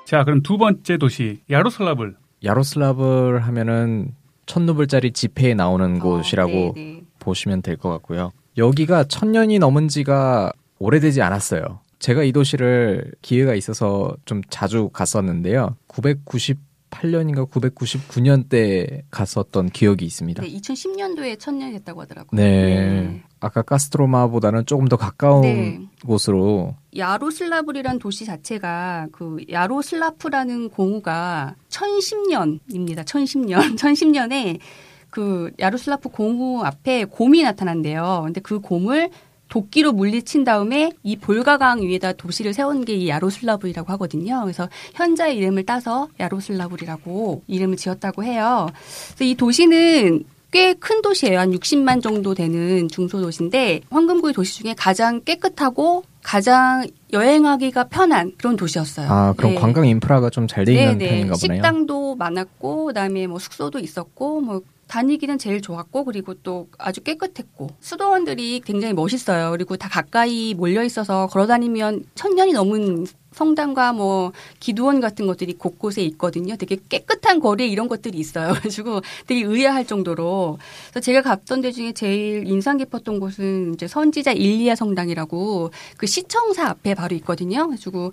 자, 0.05 0.25
그럼 0.25 0.43
두 0.43 0.59
번째 0.59 0.99
도시 0.99 1.41
야로슬라블. 1.49 2.17
야로슬라브를 2.45 3.41
하면은 3.47 4.15
천 4.47 4.67
루블짜리 4.67 5.13
지폐에 5.13 5.55
나오는 5.55 6.01
곳이라고 6.01 6.51
어, 6.53 6.73
네, 6.75 6.83
네. 6.83 7.03
보시면 7.23 7.63
될 7.63 7.77
것 7.77 7.89
같고요. 7.91 8.33
여기가 8.59 9.05
천 9.05 9.33
년이 9.33 9.59
넘은 9.59 9.89
지가 9.89 10.53
오래되지 10.79 11.23
않았어요. 11.23 11.81
제가 11.99 12.23
이 12.25 12.33
도시를 12.33 13.13
기회가 13.23 13.55
있어서 13.55 14.17
좀 14.25 14.43
자주 14.51 14.91
갔었는데요. 14.93 15.77
998년인가 15.89 17.49
999년 17.49 18.49
때 18.49 19.05
갔었던 19.11 19.71
기억이 19.71 20.05
있습니다. 20.05 20.43
네, 20.43 20.49
2010년도에 20.51 21.39
천년이 21.39 21.73
됐다고 21.75 22.03
하더라고요. 22.03 22.37
네. 22.41 23.23
아까 23.41 23.63
가스트로마보다는 23.63 24.67
조금 24.67 24.87
더 24.89 24.97
가까운 24.97 25.43
네. 25.43 25.81
곳으로 26.05 26.77
야로슬라블이란 26.97 27.99
도시 27.99 28.25
자체가 28.25 29.07
그 29.13 29.39
야로슬라프라는 29.51 30.71
공후가 30.71 31.55
1010년입니다. 31.71 33.05
1010년. 33.05 33.77
1010년에 33.77 34.59
그 35.13 35.51
야로슬라프 35.61 36.09
공후 36.09 36.65
앞에 36.65 37.05
곰이 37.05 37.43
나타난대요. 37.43 38.23
근데 38.25 38.41
그 38.41 38.61
곰을 38.61 39.11
도끼로 39.51 39.93
물리친 39.93 40.45
다음에 40.45 40.93
이 41.03 41.17
볼가강 41.17 41.83
위에다 41.83 42.15
도시를 42.15 42.55
세운 42.55 42.87
게 42.87 42.95
이 42.97 43.09
야로슬라블이라고 43.11 43.93
하거든요. 43.93 44.41
그래서 44.43 44.69
현자의 44.95 45.37
이름을 45.37 45.67
따서 45.67 46.09
야로슬라블이라고 46.19 47.43
이름을 47.47 47.77
지었다고 47.77 48.25
해요. 48.25 48.69
그래서 49.09 49.25
이 49.25 49.35
도시는 49.35 50.25
꽤 50.51 50.75
큰 50.75 51.01
도시예요. 51.03 51.39
한 51.39 51.51
60만 51.51 52.03
정도 52.03 52.35
되는 52.35 52.89
중소도시인데 52.89 53.81
황금구이 53.91 54.33
도시 54.35 54.63
중에 54.63 54.75
가장 54.77 55.21
깨끗하고 55.23 56.05
가장 56.23 56.87
여행하기가 57.13 57.85
편한 57.85 58.33
그런 58.39 58.57
도시였어요. 58.57 59.11
아 59.11 59.35
그럼 59.37 59.53
네. 59.53 59.59
관광 59.61 59.87
인프라가 59.87 60.29
좀 60.31 60.47
잘 60.47 60.65
돼 60.65 60.73
있는 60.75 60.99
네네. 60.99 61.11
편인가 61.11 61.35
보네요. 61.41 61.57
식당도 61.57 62.17
많았고 62.17 62.87
그다음에 62.87 63.27
뭐 63.27 63.39
숙소도 63.39 63.79
있었고 63.79 64.41
뭐 64.43 64.61
다니기는 64.93 65.39
제일 65.39 65.63
좋았고 65.63 66.05
그리고 66.05 66.35
또 66.35 66.69
아주 66.77 67.01
깨끗했고 67.01 67.71
수도원들이 67.81 68.61
굉장히 68.63 68.93
멋있어요. 68.93 69.51
그리고 69.53 69.79
다 69.79 69.89
가까이 69.89 70.53
몰려 70.53 70.85
있어서 70.85 71.29
걸어 71.29 71.47
다니면 71.47 72.05
천 72.15 72.35
년이 72.35 72.53
넘은 72.53 73.07
성당과 73.33 73.95
뭐 73.95 74.33
기도원 74.61 75.01
같은 75.01 75.27
것들이 75.27 75.55
곳곳에 75.55 76.03
있거든요. 76.03 76.57
되게 76.57 76.77
깨끗한 76.91 77.41
거리에 77.41 77.69
이런 77.69 77.89
것들이 77.89 78.19
있어요. 78.19 78.49
그래가지고 78.53 79.01
되게 79.27 79.41
의아할 79.41 79.87
정도로. 79.87 80.59
그래서 80.91 81.01
제가 81.01 81.23
갔던 81.23 81.63
데 81.63 81.73
중에 81.73 81.93
제일 81.93 82.47
인상 82.47 82.77
깊었던 82.77 83.19
곳은 83.19 83.73
이제 83.73 83.89
선지자 83.89 84.33
일리아 84.33 84.75
성당이라고 84.75 85.71
그 85.97 86.07
시청사 86.07 86.67
앞에 86.67 86.93
바로 86.95 87.17
있거든요. 87.17 87.65
그래가지고 87.65 88.13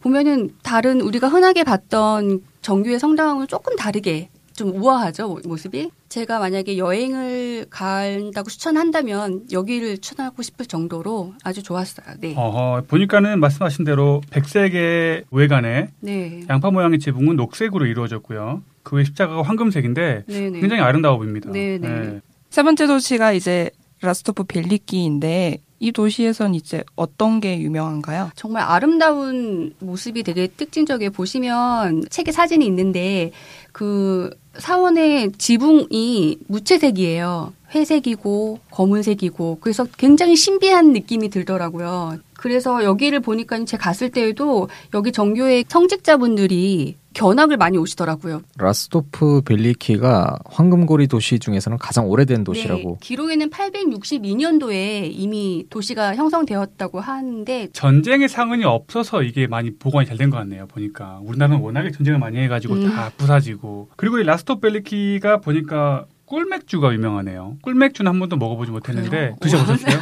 보면은 0.00 0.56
다른 0.62 1.02
우리가 1.02 1.28
흔하게 1.28 1.64
봤던 1.64 2.40
정규의 2.62 2.98
성당하고는 2.98 3.46
조금 3.46 3.76
다르게 3.76 4.30
좀 4.56 4.70
우아하죠 4.80 5.28
모- 5.28 5.40
모습이. 5.44 5.90
제가 6.08 6.38
만약에 6.38 6.78
여행을 6.78 7.66
간다고 7.70 8.48
추천한다면 8.48 9.46
여기를 9.50 9.98
추천하고 9.98 10.42
싶을 10.42 10.66
정도로 10.66 11.34
아주 11.42 11.62
좋았어요. 11.62 12.16
네. 12.20 12.34
어허, 12.36 12.84
보니까는 12.86 13.40
말씀하신 13.40 13.84
대로 13.84 14.20
백색의 14.30 15.24
외관에 15.32 15.88
네. 16.00 16.44
양파 16.48 16.70
모양의 16.70 17.00
지붕은 17.00 17.34
녹색으로 17.36 17.86
이루어졌고요. 17.86 18.62
그 18.84 18.96
외 18.96 19.04
십자가가 19.04 19.42
황금색인데 19.42 20.24
네네. 20.28 20.60
굉장히 20.60 20.82
아름다워 20.82 21.16
보입니다. 21.18 21.50
네네. 21.50 22.20
세 22.50 22.62
번째 22.62 22.86
도시가 22.86 23.32
이제 23.32 23.70
라스토프 24.02 24.44
벨리키인데 24.44 25.58
이 25.84 25.92
도시에선 25.92 26.54
이제 26.54 26.82
어떤 26.96 27.40
게 27.40 27.60
유명한가요? 27.60 28.30
정말 28.34 28.62
아름다운 28.62 29.74
모습이 29.80 30.22
되게 30.22 30.46
특징적이에요. 30.46 31.10
보시면 31.10 32.06
책에 32.08 32.32
사진이 32.32 32.64
있는데 32.64 33.32
그 33.70 34.30
사원의 34.56 35.32
지붕이 35.36 36.38
무채색이에요. 36.46 37.52
회색이고 37.74 38.60
검은색이고 38.70 39.58
그래서 39.60 39.84
굉장히 39.98 40.36
신비한 40.36 40.94
느낌이 40.94 41.28
들더라고요. 41.28 42.16
그래서 42.44 42.84
여기를 42.84 43.20
보니까 43.20 43.64
제가 43.64 43.84
갔을 43.84 44.10
때에도 44.10 44.68
여기 44.92 45.12
정교회 45.12 45.64
성직자분들이 45.66 46.94
견학을 47.14 47.56
많이 47.56 47.78
오시더라고요. 47.78 48.42
라스토프 48.58 49.40
벨리키가 49.46 50.36
황금고리 50.44 51.06
도시 51.06 51.38
중에서는 51.38 51.78
가장 51.78 52.06
오래된 52.06 52.44
도시라고. 52.44 52.90
네, 52.90 52.96
기록에는 53.00 53.48
862년도에 53.48 55.08
이미 55.10 55.64
도시가 55.70 56.16
형성되었다고 56.16 57.00
하는데 57.00 57.68
전쟁의 57.72 58.28
상흔이 58.28 58.64
없어서 58.64 59.22
이게 59.22 59.46
많이 59.46 59.74
보관이 59.74 60.06
잘 60.06 60.18
된 60.18 60.28
것 60.28 60.36
같네요. 60.36 60.66
보니까 60.66 61.20
우리나라는 61.24 61.62
워낙에 61.62 61.92
전쟁을 61.92 62.18
많이 62.18 62.36
해가지고 62.40 62.74
음. 62.74 62.90
다 62.90 63.10
부사지고 63.16 63.88
그리고 63.96 64.18
이 64.18 64.22
라스토 64.24 64.60
벨리키가 64.60 65.38
보니까 65.40 66.04
꿀맥주가 66.26 66.92
유명하네요. 66.92 67.56
꿀맥주는 67.62 68.06
한 68.06 68.18
번도 68.18 68.36
먹어보지 68.36 68.70
못했는데 68.70 69.08
그래요? 69.08 69.36
드셔보셨어요? 69.40 69.98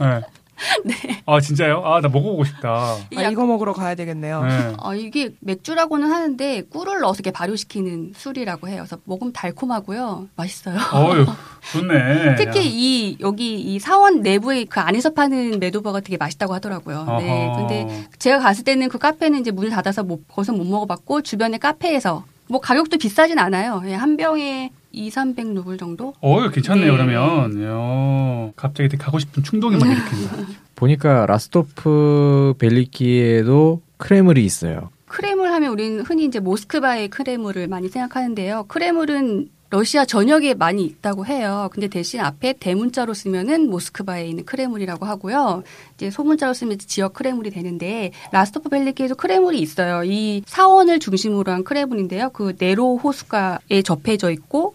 네. 0.00 0.20
아 1.26 1.40
진짜요? 1.40 1.82
아 1.84 2.00
나 2.00 2.08
먹어보고 2.08 2.44
싶다. 2.44 2.96
이 3.10 3.18
아, 3.18 3.24
약- 3.24 3.32
이거 3.32 3.44
먹으러 3.46 3.72
가야 3.72 3.94
되겠네요. 3.94 4.42
네. 4.44 4.72
아, 4.78 4.94
이게 4.94 5.30
맥주라고는 5.40 6.10
하는데 6.10 6.62
꿀을 6.70 7.00
넣어서 7.00 7.16
이렇게 7.18 7.30
발효시키는 7.30 8.12
술이라고 8.16 8.68
해요. 8.68 8.78
그래서 8.86 8.98
먹으면 9.04 9.32
달콤하고요. 9.32 10.28
맛있어요. 10.36 10.76
어유 10.94 11.26
좋네. 11.72 12.36
특히 12.36 12.58
야. 12.60 12.62
이 12.64 13.16
여기 13.20 13.54
이 13.60 13.78
사원 13.78 14.22
내부에 14.22 14.64
그 14.64 14.80
안에서 14.80 15.10
파는 15.10 15.58
메도버가 15.60 16.00
되게 16.00 16.16
맛있다고 16.16 16.54
하더라고요. 16.54 17.04
네. 17.18 17.46
어허. 17.48 17.56
근데 17.66 18.06
제가 18.18 18.38
갔을 18.38 18.64
때는 18.64 18.88
그 18.88 18.98
카페는 18.98 19.40
이제 19.40 19.50
문을 19.50 19.70
닫아서 19.70 20.02
못, 20.04 20.26
거기서 20.28 20.52
못 20.52 20.64
먹어봤고 20.64 21.22
주변의 21.22 21.58
카페에서 21.58 22.24
뭐 22.48 22.60
가격도 22.60 22.98
비싸진 22.98 23.38
않아요. 23.38 23.82
예, 23.86 23.94
한 23.94 24.16
병에 24.16 24.70
2, 24.96 25.10
300 25.10 25.52
루블 25.54 25.76
정도? 25.76 26.14
어유 26.24 26.50
괜찮네요. 26.50 26.92
네. 26.92 26.96
그러면 26.96 27.62
야, 27.62 28.52
갑자기 28.56 28.88
되게 28.88 29.02
가고 29.02 29.18
싶은 29.18 29.42
충동이 29.42 29.76
막 29.76 29.86
일으킨다. 29.86 30.36
보니까 30.74 31.26
라스토프 31.26 32.54
벨리키에도 32.58 33.82
크레물이 33.98 34.44
있어요. 34.44 34.90
크레물 35.06 35.48
하면 35.52 35.70
우리는 35.70 36.00
흔히 36.00 36.24
이제 36.24 36.40
모스크바의 36.40 37.08
크레물을 37.08 37.68
많이 37.68 37.88
생각하는데요. 37.88 38.64
크레물은 38.68 39.50
러시아 39.68 40.04
전역에 40.04 40.54
많이 40.54 40.84
있다고 40.84 41.26
해요. 41.26 41.68
근데 41.72 41.88
대신 41.88 42.20
앞에 42.20 42.54
대문자로 42.54 43.14
쓰면은 43.14 43.68
모스크바에 43.68 44.28
있는 44.28 44.44
크레물이라고 44.44 45.04
하고요. 45.06 45.64
이제 45.94 46.10
소문자로 46.10 46.54
쓰면 46.54 46.78
지역 46.78 47.14
크레물이 47.14 47.50
되는데 47.50 48.12
라스토프 48.32 48.68
벨리키에도 48.68 49.16
크레물이 49.16 49.58
있어요. 49.58 50.04
이 50.04 50.42
사원을 50.46 51.00
중심으로 51.00 51.50
한 51.52 51.64
크레물인데요. 51.64 52.30
그 52.30 52.54
네로 52.58 52.98
호수가에 52.98 53.82
접해져 53.84 54.30
있고 54.30 54.74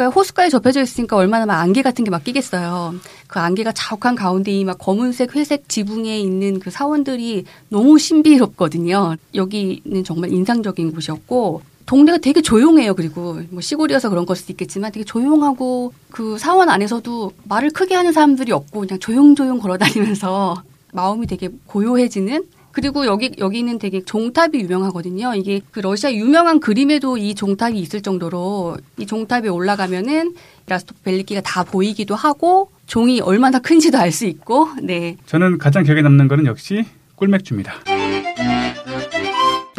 그러니까 0.00 0.14
호숫가에 0.18 0.48
접해져 0.48 0.80
있으니까 0.80 1.16
얼마나 1.16 1.44
막 1.44 1.60
안개 1.60 1.82
같은 1.82 2.04
게 2.04 2.10
막 2.10 2.24
끼겠어요. 2.24 2.94
그 3.28 3.38
안개가 3.38 3.72
자욱한 3.72 4.14
가운데 4.14 4.50
이 4.50 4.64
막 4.64 4.78
검은색, 4.78 5.36
회색 5.36 5.68
지붕에 5.68 6.18
있는 6.18 6.58
그 6.58 6.70
사원들이 6.70 7.44
너무 7.68 7.98
신비롭거든요. 7.98 9.16
여기는 9.34 10.02
정말 10.04 10.32
인상적인 10.32 10.92
곳이었고 10.92 11.60
동네가 11.84 12.18
되게 12.18 12.40
조용해요. 12.40 12.94
그리고 12.94 13.40
뭐 13.50 13.60
시골이어서 13.60 14.08
그런 14.08 14.24
걸 14.24 14.36
수도 14.36 14.52
있겠지만 14.54 14.90
되게 14.90 15.04
조용하고 15.04 15.92
그 16.10 16.38
사원 16.38 16.70
안에서도 16.70 17.32
말을 17.44 17.70
크게 17.70 17.94
하는 17.94 18.12
사람들이 18.12 18.52
없고 18.52 18.80
그냥 18.80 18.98
조용조용 18.98 19.58
걸어다니면서 19.58 20.62
마음이 20.92 21.26
되게 21.26 21.50
고요해지는 21.66 22.44
그리고 22.72 23.06
여기 23.06 23.32
여기는 23.38 23.78
되게 23.78 24.02
종탑이 24.04 24.58
유명하거든요. 24.60 25.34
이게 25.34 25.60
그 25.70 25.80
러시아 25.80 26.12
유명한 26.12 26.60
그림에도 26.60 27.16
이 27.18 27.34
종탑이 27.34 27.78
있을 27.80 28.00
정도로 28.00 28.76
이 28.98 29.06
종탑에 29.06 29.48
올라가면은 29.48 30.34
라스토프 30.66 31.00
벨리키가 31.02 31.40
다 31.40 31.64
보이기도 31.64 32.14
하고 32.14 32.70
종이 32.86 33.20
얼마나 33.20 33.58
큰지도 33.58 33.98
알 33.98 34.12
수 34.12 34.26
있고 34.26 34.68
네. 34.82 35.16
저는 35.26 35.58
가장 35.58 35.84
기억에 35.84 36.02
남는 36.02 36.28
거는 36.28 36.46
역시 36.46 36.84
꿀맥주입니다. 37.16 37.72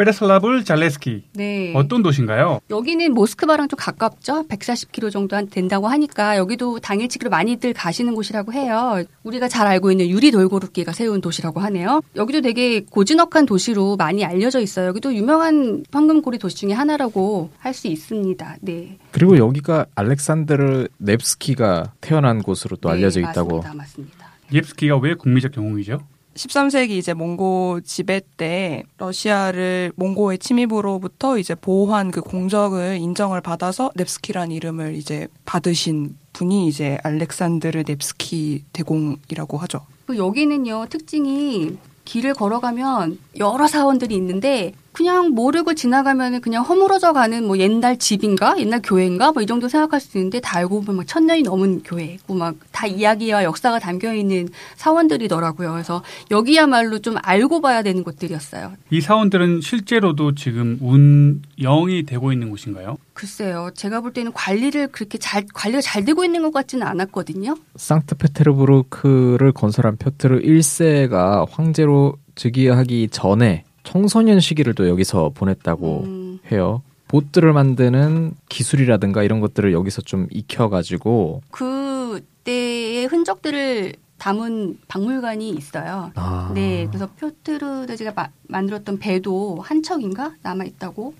페레슬라블 0.05 0.63
잘레스키 0.65 1.23
네. 1.33 1.73
어떤 1.75 2.01
도시인가요? 2.01 2.59
여기는 2.71 3.13
모스크바랑 3.13 3.67
좀 3.67 3.77
가깝죠. 3.77 4.47
140km 4.47 5.11
정도 5.11 5.35
한- 5.35 5.47
된다고 5.47 5.87
하니까 5.87 6.37
여기도 6.37 6.79
당일치기로 6.79 7.29
많이들 7.29 7.73
가시는 7.73 8.15
곳이라고 8.15 8.51
해요. 8.53 9.03
우리가 9.23 9.47
잘 9.47 9.67
알고 9.67 9.91
있는 9.91 10.09
유리 10.09 10.31
돌고루키가 10.31 10.91
세운 10.93 11.21
도시라고 11.21 11.59
하네요. 11.59 12.01
여기도 12.15 12.41
되게 12.41 12.81
고즈넉한 12.81 13.45
도시로 13.45 13.95
많이 13.95 14.25
알려져 14.25 14.59
있어요. 14.59 14.87
여기도 14.87 15.13
유명한 15.13 15.83
황금고리 15.91 16.39
도시 16.39 16.55
중에 16.57 16.73
하나라고 16.73 17.49
할 17.59 17.71
수 17.71 17.87
있습니다. 17.87 18.57
네. 18.61 18.97
그리고 19.11 19.37
여기가 19.37 19.85
알렉산드르 19.95 20.89
넵스키가 20.97 21.93
태어난 22.01 22.41
곳으로 22.43 22.75
또 22.75 22.89
네, 22.89 22.95
알려져 22.95 23.21
있다고. 23.21 23.57
맞습니다. 23.59 23.73
맞습니다. 23.73 24.27
예프스키가 24.53 24.97
왜 24.97 25.13
국민적 25.13 25.55
영웅이죠? 25.55 25.99
13세기 26.35 26.91
이제 26.91 27.13
몽고 27.13 27.81
지배 27.83 28.21
때 28.37 28.83
러시아를 28.97 29.91
몽고의 29.95 30.39
침입으로부터 30.39 31.37
이제 31.37 31.55
보호한 31.55 32.11
그 32.11 32.21
공적을 32.21 32.97
인정을 32.97 33.41
받아서 33.41 33.91
넵스키란 33.95 34.51
이름을 34.51 34.95
이제 34.95 35.27
받으신 35.45 36.15
분이 36.33 36.67
이제 36.67 36.97
알렉산드르 37.03 37.83
넵스키 37.87 38.63
대공이라고 38.71 39.57
하죠. 39.57 39.81
그 40.05 40.17
여기는요 40.17 40.87
특징이 40.89 41.77
길을 42.05 42.33
걸어가면 42.33 43.19
여러 43.37 43.67
사원들이 43.67 44.15
있는데 44.15 44.73
그냥 44.93 45.29
모르고 45.31 45.73
지나가면 45.73 46.41
그냥 46.41 46.63
허물어져 46.63 47.13
가는 47.13 47.45
뭐 47.47 47.57
옛날 47.57 47.97
집인가 47.97 48.55
옛날 48.59 48.81
교회인가 48.83 49.31
뭐 49.31 49.41
이 49.41 49.45
정도 49.45 49.67
생각할 49.69 49.99
수 50.01 50.17
있는데 50.17 50.39
다 50.39 50.57
알고 50.57 50.81
보면 50.81 50.97
막 50.97 51.07
천년이 51.07 51.43
넘은 51.43 51.83
교회고 51.83 52.33
막 52.35 52.55
다 52.71 52.87
이야기와 52.87 53.43
역사가 53.43 53.77
담겨 53.77 54.11
있는 54.15 54.49
사원들이더라고요. 54.75 55.71
그래서 55.71 56.01
여기야말로 56.31 56.97
좀 56.99 57.15
알고 57.21 57.61
봐야 57.61 57.83
되는 57.83 58.03
곳들이었어요. 58.03 58.73
이 58.89 59.01
사원들은 59.01 59.61
실제로도 59.61 60.33
지금 60.33 60.79
운영이 60.81 62.03
되고 62.07 62.31
있는 62.33 62.49
곳인가요? 62.49 62.97
글쎄요, 63.13 63.69
제가 63.75 64.01
볼 64.01 64.13
때는 64.13 64.31
관리를 64.33 64.87
그렇게 64.87 65.19
잘 65.19 65.45
관리가 65.53 65.81
잘 65.81 66.03
되고 66.05 66.23
있는 66.25 66.41
것 66.41 66.51
같지는 66.51 66.87
않았거든요. 66.87 67.55
상트페테르부르크를 67.75 69.51
건설한 69.51 69.97
표트르 69.97 70.41
1세가 70.41 71.47
황제로 71.51 72.15
즉위하기 72.35 73.09
전에 73.11 73.63
청소년 73.83 74.39
시기를 74.39 74.73
또 74.75 74.87
여기서 74.87 75.31
보냈다고 75.33 76.03
음, 76.05 76.39
해요. 76.51 76.81
보트를 77.07 77.51
만드는 77.53 78.33
기술이라든가 78.47 79.23
이런 79.23 79.39
것들을 79.41 79.73
여기서 79.73 80.01
좀 80.03 80.27
익혀가지고 80.31 81.41
그때의 81.51 83.07
흔적들을 83.07 83.93
담은 84.17 84.77
박물관이 84.87 85.49
있어요. 85.49 86.11
아, 86.15 86.51
네, 86.53 86.85
그래서 86.87 87.07
표트르 87.19 87.87
대제가 87.87 88.13
마- 88.15 88.29
만들었던 88.47 88.99
배도 88.99 89.59
한 89.61 89.81
척인가 89.83 90.33
남아 90.43 90.63
있다고. 90.65 91.15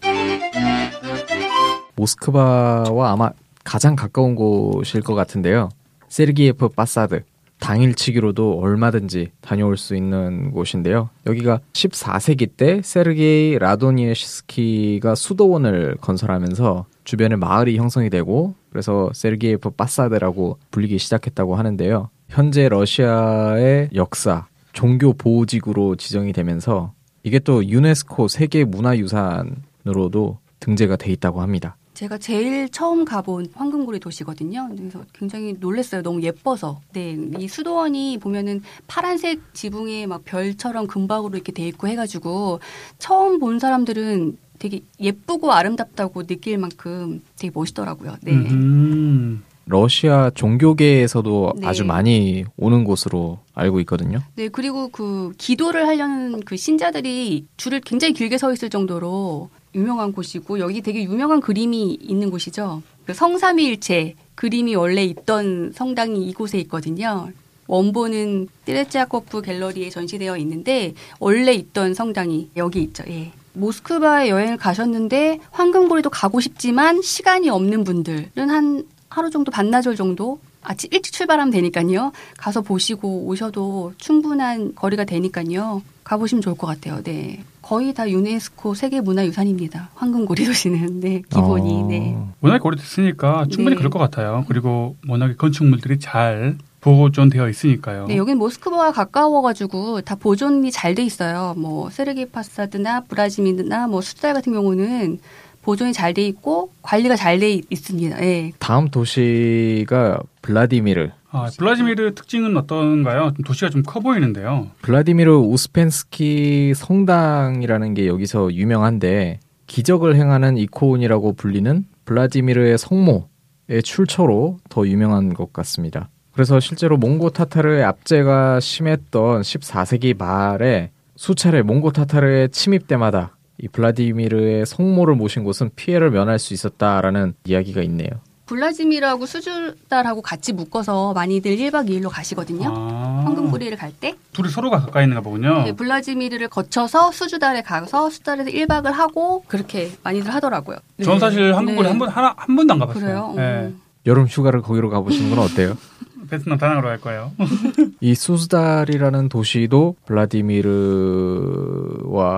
모스크바와 1.96 3.12
아마 3.12 3.32
가장 3.64 3.96
가까운 3.96 4.36
곳일 4.36 5.02
것 5.02 5.16
같은데요. 5.16 5.70
세르기예프 6.10 6.70
바사드 6.70 7.24
당일치기로도 7.62 8.60
얼마든지 8.60 9.32
다녀올 9.40 9.78
수 9.78 9.96
있는 9.96 10.52
곳인데요. 10.52 11.10
여기가 11.26 11.62
14세기 11.72 12.50
때 12.58 12.82
세르게이 12.84 13.60
라도니에스키가 13.60 15.16
수도원을 15.16 15.96
건설하면서 16.02 16.86
주변에 17.06 17.36
마을이 17.38 17.78
형성이 17.78 18.10
되고 18.10 18.56
그래서 18.72 19.10
세르게이프 19.14 19.70
바사드라고 19.72 20.58
불리기 20.72 20.98
시작했다고 20.98 21.56
하는데요. 21.56 22.10
현재 22.28 22.68
러시아의 22.68 23.90
역사 23.96 24.48
종교 24.74 25.14
보호지구로 25.14 25.96
지정이 25.98 26.34
되면서 26.34 26.94
이게 27.24 27.40
또 27.40 27.64
유네스코 27.64 28.28
세계 28.28 28.64
문화유산으로도 28.64 30.40
등재가 30.60 30.96
돼 30.96 31.12
있다고 31.12 31.42
합니다. 31.42 31.76
제가 31.94 32.18
제일 32.18 32.70
처음 32.70 33.06
가본 33.06 33.48
황금고리 33.54 34.00
도시거든요. 34.00 34.70
그래서 34.76 35.04
굉장히 35.14 35.56
놀랐어요. 35.60 36.02
너무 36.02 36.22
예뻐서. 36.24 36.80
네, 36.94 37.18
이 37.38 37.48
수도원이 37.48 38.18
보면은 38.20 38.62
파란색 38.88 39.54
지붕에 39.54 40.08
막 40.08 40.24
별처럼 40.26 40.88
금박으로 40.88 41.36
이렇게 41.36 41.52
돼 41.52 41.68
있고 41.68 41.88
해가지고 41.88 42.60
처음 42.98 43.40
본 43.40 43.60
사람들은 43.60 44.38
되게 44.58 44.82
예쁘고 45.00 45.52
아름답다고 45.52 46.24
느낄 46.24 46.58
만큼 46.58 47.22
되게 47.38 47.52
멋있더라고요. 47.54 48.16
네. 48.22 48.32
음. 48.34 49.44
러시아 49.66 50.30
종교계에서도 50.32 51.54
네. 51.58 51.68
아주 51.68 51.86
많이 51.86 52.44
오는 52.58 52.84
곳으로 52.84 53.40
알고 53.54 53.80
있거든요. 53.82 54.20
네, 54.36 54.50
그리고 54.50 54.90
그 54.90 55.32
기도를 55.38 55.88
하려는 55.88 56.42
그 56.42 56.58
신자들이 56.58 57.46
줄을 57.58 57.80
굉장히 57.80 58.14
길게 58.14 58.38
서 58.38 58.52
있을 58.52 58.70
정도로 58.70 59.50
유명한 59.76 60.12
곳이고 60.12 60.60
여기 60.60 60.82
되게 60.82 61.04
유명한 61.04 61.40
그림이 61.40 61.98
있는 62.02 62.30
곳이죠. 62.30 62.82
그 63.06 63.14
성삼위일체 63.14 64.16
그림이 64.36 64.76
원래 64.76 65.04
있던 65.04 65.72
성당이 65.74 66.26
이곳에 66.28 66.60
있거든요. 66.60 67.32
원본은 67.68 68.50
띠레치아코프 68.66 69.42
갤러리에 69.42 69.90
전시되어 69.90 70.38
있는데 70.38 70.94
원래 71.20 71.54
있던 71.54 71.94
성당이 71.94 72.50
여기 72.58 72.82
있죠. 72.84 73.04
예. 73.08 73.32
모스크바에 73.54 74.30
여행을 74.30 74.58
가셨는데 74.58 75.40
황금고리도 75.52 76.10
가고 76.10 76.40
싶지만 76.40 77.02
시간이 77.02 77.50
없는 77.50 77.84
분들은 77.84 78.50
한 78.50 78.84
하루 79.10 79.30
정도 79.30 79.52
반나절 79.52 79.96
정도 79.96 80.40
아침 80.62 80.90
일찍 80.94 81.14
출발하면 81.14 81.52
되니까요. 81.52 82.12
가서 82.38 82.62
보시고 82.62 83.26
오셔도 83.26 83.94
충분한 83.98 84.76
거리가 84.76 85.04
되니까요. 85.06 85.82
가보시면 86.04 86.42
좋을 86.42 86.56
것 86.56 86.68
같아요. 86.68 87.02
네. 87.04 87.44
거의 87.62 87.94
다 87.94 88.10
유네스코 88.10 88.74
세계문화유산입니다. 88.74 89.92
황금고리 89.96 90.46
도시는 90.46 91.00
네 91.00 91.22
기본이 91.30 91.84
어, 91.84 91.88
네. 91.88 92.18
워낙 92.42 92.66
오래됐으니까 92.66 93.46
충분히 93.50 93.76
네. 93.76 93.78
그럴 93.78 93.90
것 93.90 94.00
같아요. 94.00 94.44
그리고 94.48 94.96
워낙에 95.08 95.36
건축물들이 95.36 96.00
잘 96.00 96.58
보존되어 96.82 97.48
있으니까요. 97.48 98.08
네, 98.08 98.18
여긴 98.18 98.38
모스크바와 98.40 98.92
가까워가지고 98.92 100.02
다 100.02 100.16
보존이 100.16 100.72
잘 100.72 100.96
돼 100.96 101.04
있어요. 101.04 101.54
뭐 101.56 101.90
세르기 101.92 102.26
파사드나 102.26 103.02
브라지미나 103.02 103.88
뭐 103.88 104.02
수달 104.02 104.34
같은 104.34 104.52
경우는 104.52 105.20
보존이 105.62 105.94
잘 105.94 106.16
돼 106.16 106.26
있고 106.26 106.72
관리가 106.82 107.16
잘 107.16 107.38
돼 107.40 107.62
있습니다. 107.70 108.24
예. 108.26 108.52
다음 108.58 108.90
도시가 108.90 110.20
블라디미르. 110.42 111.12
아, 111.34 111.50
블라지미르 111.58 112.14
특징은 112.14 112.58
어떤가요? 112.58 113.32
좀 113.36 113.44
도시가 113.46 113.70
좀 113.70 113.84
커 113.84 114.00
보이는데요. 114.02 114.68
블라디미르 114.82 115.34
우스펜스키 115.38 116.74
성당이라는 116.76 117.94
게 117.94 118.08
여기서 118.08 118.54
유명한데 118.54 119.40
기적을 119.68 120.16
행하는 120.16 120.58
이콘이라고 120.58 121.34
불리는 121.34 121.86
블라디미르의 122.06 122.78
성모의 122.78 123.84
출처로 123.84 124.58
더 124.70 124.86
유명한 124.88 125.34
것 125.34 125.54
같습니다. 125.54 126.10
그래서 126.34 126.60
실제로 126.60 126.98
몽고 126.98 127.30
타타르의 127.32 127.84
압제가 127.84 128.60
심했던 128.60 129.42
14세기 129.42 130.18
말에 130.18 130.92
수차례 131.16 131.62
몽고 131.62 131.92
타타르의 131.92 132.50
침입 132.50 132.88
때마다 132.88 133.38
이 133.58 133.68
블라디미르의 133.68 134.66
성모를 134.66 135.16
모신 135.16 135.44
곳은 135.44 135.70
피해를 135.76 136.12
면할 136.12 136.40
수 136.40 136.54
있었다라는 136.54 137.34
이야기가 137.46 137.82
있네요. 137.84 138.10
블라지미르하고 138.52 139.26
수주달하고 139.26 140.22
같이 140.22 140.52
묶어서 140.52 141.14
많이들 141.14 141.56
1박 141.56 141.88
2일로 141.90 142.10
가시거든요. 142.10 142.68
아. 142.70 143.22
황금고리를 143.26 143.78
갈 143.78 143.94
때. 143.94 144.16
둘이 144.34 144.50
서로가 144.50 144.82
가까이 144.82 145.06
있는가 145.06 145.22
보군요. 145.22 145.64
네, 145.64 145.72
블라지미르를 145.72 146.50
거쳐서 146.50 147.14
수주달에 147.14 147.62
가서 147.62 148.10
수달에서 148.10 148.50
1박을 148.50 148.92
하고 148.92 149.46
그렇게 149.48 149.92
많이들 150.04 150.34
하더라고요. 150.34 150.80
전 151.02 151.18
사실 151.18 151.56
황금고리 151.56 151.84
네. 151.84 151.90
한 151.90 151.98
번, 151.98 152.10
하나, 152.10 152.34
한 152.36 152.58
번도 152.58 152.74
안 152.74 152.80
가봤어요. 152.80 153.02
그래요? 153.02 153.34
네. 153.38 153.68
음. 153.68 153.80
여름 154.06 154.26
휴가를 154.26 154.62
거기로 154.62 154.90
가보시는 154.90 155.30
건 155.30 155.40
어때요? 155.40 155.78
베트남 156.30 156.58
다낭으로 156.58 156.90
갈 156.90 157.00
거예요. 157.00 157.32
이 158.02 158.16
수수달이라는 158.16 159.30
도시도 159.30 159.96
블라디미르와 160.06 160.70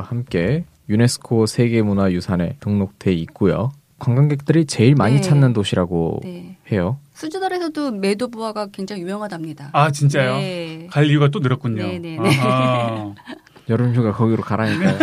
함께 0.02 0.65
유네스코 0.89 1.47
세계문화유산에 1.47 2.58
등록돼 2.60 3.13
있고요. 3.13 3.71
관광객들이 4.04 4.66
제일 4.66 4.96
많이 4.96 5.16
네. 5.16 5.22
찾는 5.22 5.54
도시라고 5.54 6.20
네. 6.24 6.58
해요. 6.72 7.00
수주달에서도 7.13 7.92
메도부아가 7.92 8.68
굉장히 8.68 9.02
유명하답니다. 9.04 9.70
아, 9.72 9.92
진짜요? 9.92 10.36
네. 10.36 10.88
갈 10.92 11.06
이유가 11.06 11.30
또 11.30 11.39
늘었군요. 11.39 11.82
네, 11.82 12.00
네, 12.00 12.18
네. 12.18 12.39
아하. 12.39 13.16
여름 13.70 13.96
휴가 13.96 14.12
거기로 14.12 14.44
가라니까요. 14.44 14.98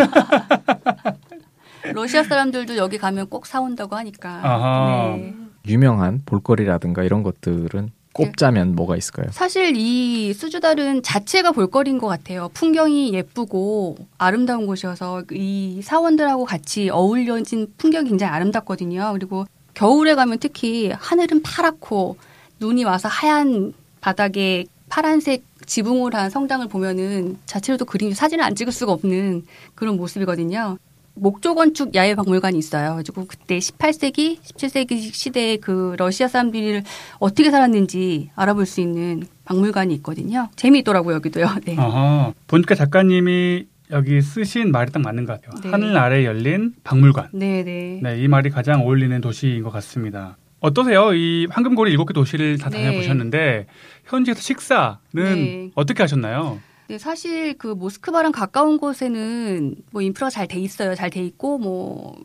러시아 1.94 2.22
사람들도 2.22 2.76
여기 2.76 2.98
가면 2.98 3.30
꼭 3.30 3.46
사온다고 3.46 3.96
하니까. 3.96 4.40
아하. 4.42 5.16
네. 5.16 5.34
유명한 5.66 6.20
볼거리라든가 6.26 7.02
이런 7.02 7.22
것들은 7.22 7.90
꼽자면 8.12 8.74
뭐가 8.74 8.96
있을까요? 8.96 9.26
사실 9.30 9.74
이 9.76 10.32
수주달은 10.32 11.02
자체가 11.02 11.52
볼거리인 11.52 11.98
것 11.98 12.08
같아요. 12.08 12.50
풍경이 12.54 13.14
예쁘고 13.14 13.96
아름다운 14.18 14.66
곳이어서 14.66 15.24
이 15.32 15.80
사원들하고 15.82 16.44
같이 16.44 16.90
어울려진 16.90 17.72
풍경이 17.78 18.08
굉장히 18.08 18.32
아름답거든요. 18.32 19.12
그리고 19.12 19.46
겨울에 19.74 20.14
가면 20.14 20.38
특히 20.38 20.90
하늘은 20.90 21.42
파랗고 21.42 22.16
눈이 22.58 22.84
와서 22.84 23.08
하얀 23.08 23.72
바닥에 24.00 24.66
파란색 24.88 25.44
지붕을 25.66 26.14
한 26.14 26.30
성당을 26.30 26.68
보면은 26.68 27.38
자체로도 27.46 27.84
그림 27.84 28.12
사진을 28.12 28.44
안 28.44 28.56
찍을 28.56 28.72
수가 28.72 28.92
없는 28.92 29.46
그런 29.76 29.96
모습이거든요. 29.96 30.78
목조 31.14 31.54
건축 31.54 31.94
야외 31.94 32.14
박물관이 32.14 32.58
있어요. 32.58 32.96
그리고 32.96 33.26
그때 33.26 33.58
18세기, 33.58 34.38
17세기 34.40 35.12
시대에 35.12 35.56
그 35.56 35.94
러시아 35.98 36.28
사람들이 36.28 36.82
어떻게 37.18 37.50
살았는지 37.50 38.30
알아볼 38.34 38.66
수 38.66 38.80
있는 38.80 39.24
박물관이 39.44 39.94
있거든요. 39.96 40.48
재미있더라고요, 40.56 41.16
여기도요. 41.16 41.46
네. 41.66 41.76
아하. 41.76 42.32
보니까 42.46 42.74
작가님이 42.74 43.66
여기 43.90 44.22
쓰신 44.22 44.70
말이 44.70 44.92
딱 44.92 45.02
맞는 45.02 45.26
것 45.26 45.40
같아요. 45.40 45.60
네. 45.62 45.70
하늘 45.70 45.96
아래 45.96 46.24
열린 46.24 46.74
박물관. 46.84 47.30
네, 47.32 47.64
네. 47.64 48.00
네, 48.02 48.22
이 48.22 48.28
말이 48.28 48.50
가장 48.50 48.82
어울리는 48.82 49.20
도시인 49.20 49.62
것 49.62 49.70
같습니다. 49.70 50.36
어떠세요? 50.60 51.14
이 51.14 51.46
황금고리 51.50 51.90
일곱 51.90 52.06
개 52.06 52.12
도시를 52.14 52.58
다 52.58 52.68
네. 52.70 52.84
다녀보셨는데 52.84 53.66
현지에서 54.04 54.40
식사는 54.40 54.98
네. 55.12 55.70
어떻게 55.74 56.02
하셨나요? 56.02 56.60
네, 56.90 56.98
사실 56.98 57.57
그 57.57 57.68
모스크바랑 57.68 58.33
가까운 58.33 58.76
곳에는 58.76 59.76
뭐 59.92 60.03
인프라가 60.03 60.29
잘 60.29 60.48
돼 60.48 60.59
있어요. 60.59 60.96
잘 60.96 61.09
돼 61.09 61.22
있고 61.24 61.57
뭐 61.57 62.16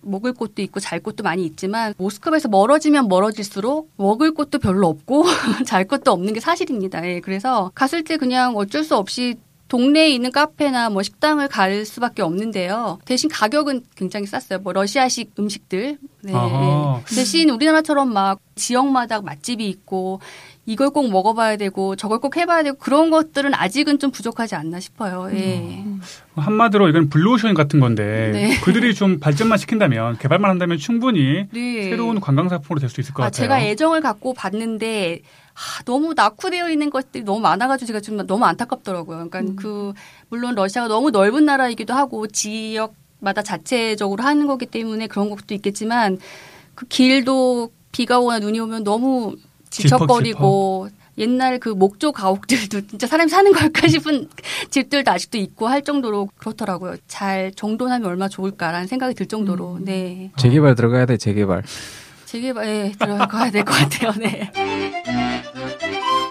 먹을 0.00 0.32
곳도 0.32 0.62
있고 0.62 0.80
잘 0.80 0.98
곳도 0.98 1.22
많이 1.22 1.44
있지만 1.46 1.94
모스크바에서 1.96 2.48
멀어지면 2.48 3.06
멀어질수록 3.06 3.88
먹을 3.96 4.32
곳도 4.34 4.58
별로 4.58 4.88
없고 4.88 5.22
잘 5.64 5.86
곳도 5.86 6.10
없는 6.10 6.32
게 6.32 6.40
사실입니다. 6.40 7.06
예, 7.06 7.20
그래서 7.20 7.70
갔을 7.76 8.02
때 8.02 8.16
그냥 8.16 8.56
어쩔 8.56 8.82
수 8.82 8.96
없이 8.96 9.36
동네에 9.70 10.10
있는 10.10 10.32
카페나 10.32 10.90
뭐 10.90 11.02
식당을 11.04 11.46
갈 11.46 11.84
수밖에 11.86 12.22
없는데요. 12.22 12.98
대신 13.04 13.30
가격은 13.30 13.82
굉장히 13.94 14.26
쌌어요. 14.26 14.58
뭐 14.62 14.72
러시아식 14.72 15.30
음식들. 15.38 15.96
네. 16.22 16.34
아하. 16.34 17.00
대신 17.06 17.48
우리나라처럼 17.50 18.12
막 18.12 18.40
지역마다 18.56 19.20
맛집이 19.22 19.66
있고 19.68 20.20
이걸 20.66 20.90
꼭 20.90 21.08
먹어봐야 21.10 21.56
되고 21.56 21.94
저걸 21.94 22.18
꼭 22.18 22.36
해봐야 22.36 22.64
되고 22.64 22.76
그런 22.78 23.10
것들은 23.10 23.54
아직은 23.54 24.00
좀 24.00 24.10
부족하지 24.10 24.56
않나 24.56 24.80
싶어요. 24.80 25.28
예. 25.32 25.84
한마디로 26.34 26.88
이건 26.88 27.08
블루오션 27.08 27.54
같은 27.54 27.78
건데 27.78 28.30
네. 28.32 28.60
그들이 28.60 28.94
좀 28.94 29.20
발전만 29.20 29.56
시킨다면 29.58 30.18
개발만 30.18 30.50
한다면 30.50 30.78
충분히 30.78 31.46
네. 31.52 31.84
새로운 31.84 32.20
관광 32.20 32.48
상품으로 32.48 32.80
될 32.80 32.90
수 32.90 33.00
있을 33.00 33.14
것 33.14 33.22
아, 33.22 33.26
같아요. 33.26 33.44
제가 33.44 33.60
애정을 33.60 34.00
갖고 34.00 34.34
봤는데 34.34 35.20
아, 35.54 35.82
너무 35.84 36.14
낙후되어 36.14 36.70
있는 36.70 36.90
것들이 36.90 37.24
너무 37.24 37.40
많아가지고 37.40 37.86
제가 37.86 38.00
좀 38.00 38.26
너무 38.26 38.44
안타깝더라고요. 38.44 39.28
그러니까 39.28 39.54
그 39.60 39.92
물론 40.28 40.54
러시아가 40.54 40.88
너무 40.88 41.10
넓은 41.10 41.44
나라이기도 41.44 41.92
하고 41.92 42.26
지역마다 42.26 43.42
자체적으로 43.42 44.22
하는 44.22 44.46
거기 44.46 44.66
때문에 44.66 45.06
그런 45.06 45.28
것도 45.30 45.54
있겠지만 45.54 46.18
그 46.74 46.86
길도 46.86 47.70
비가 47.92 48.18
오거나 48.20 48.38
눈이 48.38 48.60
오면 48.60 48.84
너무 48.84 49.36
지척거리고 49.70 50.88
옛날 51.18 51.58
그 51.58 51.68
목조 51.68 52.12
가옥들도 52.12 52.86
진짜 52.88 53.06
사람이 53.06 53.30
사는 53.30 53.52
걸까 53.52 53.88
싶은 53.88 54.28
집들도 54.70 55.10
아직도 55.10 55.38
있고 55.38 55.68
할 55.68 55.82
정도로 55.82 56.28
그렇더라고요. 56.36 56.96
잘 57.06 57.52
정돈하면 57.54 58.08
얼마나 58.08 58.28
좋을까라는 58.28 58.86
생각이 58.86 59.14
들 59.14 59.26
정도로. 59.26 59.78
네. 59.82 60.30
재개발 60.38 60.74
들어가야 60.74 61.06
돼, 61.06 61.16
재개발. 61.16 61.62
재개발에 62.30 62.92
들어가야 62.98 63.50
될 63.50 63.64
것 63.64 63.72
같아요. 63.74 64.12
네. 64.16 64.52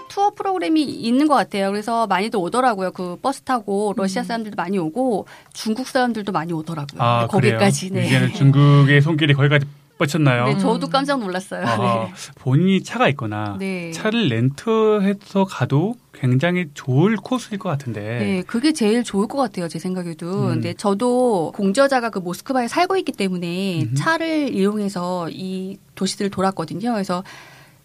투어 0.08 0.30
프로그램이 0.30 0.82
있는 0.82 1.28
것 1.28 1.34
같아요. 1.34 1.70
그래서 1.70 2.06
많이들 2.06 2.38
오더라고요. 2.40 2.92
그 2.92 3.16
버스 3.20 3.42
타고 3.42 3.92
러시아 3.96 4.22
사람들도 4.22 4.56
많이 4.56 4.78
오고 4.78 5.26
중국 5.52 5.86
사람들도 5.86 6.32
많이 6.32 6.52
오더라고요. 6.54 7.00
아, 7.02 7.26
거기까지. 7.26 7.90
그래요? 7.90 8.02
네. 8.02 8.08
이제는 8.08 8.32
중국의 8.34 9.02
손길이 9.02 9.34
거기까지 9.34 9.66
뻗쳤나요? 10.00 10.46
네, 10.46 10.58
저도 10.58 10.88
깜짝 10.88 11.20
놀랐어요. 11.20 11.66
아, 11.66 12.08
본인이 12.36 12.82
차가 12.82 13.08
있거나 13.10 13.56
네. 13.58 13.92
차를 13.92 14.28
렌트해서 14.28 15.44
가도 15.44 15.96
굉장히 16.14 16.66
좋을 16.72 17.16
코스일 17.16 17.58
것 17.58 17.68
같은데 17.68 18.00
네, 18.00 18.42
그게 18.46 18.72
제일 18.72 19.04
좋을 19.04 19.28
것 19.28 19.36
같아요, 19.38 19.68
제 19.68 19.78
생각에도. 19.78 20.26
음. 20.26 20.48
근데 20.54 20.74
저도 20.74 21.52
공저자가 21.54 22.08
그 22.10 22.18
모스크바에 22.18 22.66
살고 22.66 22.96
있기 22.96 23.12
때문에 23.12 23.82
음흠. 23.82 23.94
차를 23.94 24.54
이용해서 24.54 25.28
이 25.30 25.76
도시들을 25.94 26.30
돌았거든요. 26.30 26.92
그래서 26.92 27.22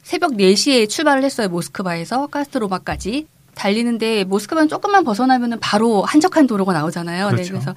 새벽 0.01 0.31
4시에 0.33 0.87
출발을 0.87 1.23
했어요, 1.23 1.49
모스크바에서 1.49 2.27
카스트로마까지. 2.27 3.27
달리는데 3.55 4.25
모스크바는 4.25 4.67
조금만 4.67 5.03
벗어나면은 5.05 5.59
바로 5.61 6.03
한적한 6.03 6.45
도로가 6.45 6.73
나오잖아요. 6.73 7.29
네, 7.29 7.35
그렇죠. 7.35 7.53
그래서 7.53 7.73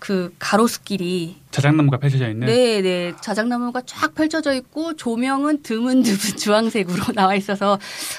그 0.00 0.34
가로수길이 0.38 1.36
자작나무가 1.50 1.98
펼쳐져 1.98 2.28
있는 2.28 2.46
네, 2.46 2.80
네. 2.80 3.12
자작나무가 3.20 3.82
쫙 3.86 4.14
펼쳐져 4.14 4.54
있고 4.54 4.96
조명은 4.96 5.62
드문드문 5.62 6.02
주황색으로 6.38 7.12
나와 7.14 7.34
있어서 7.34 7.78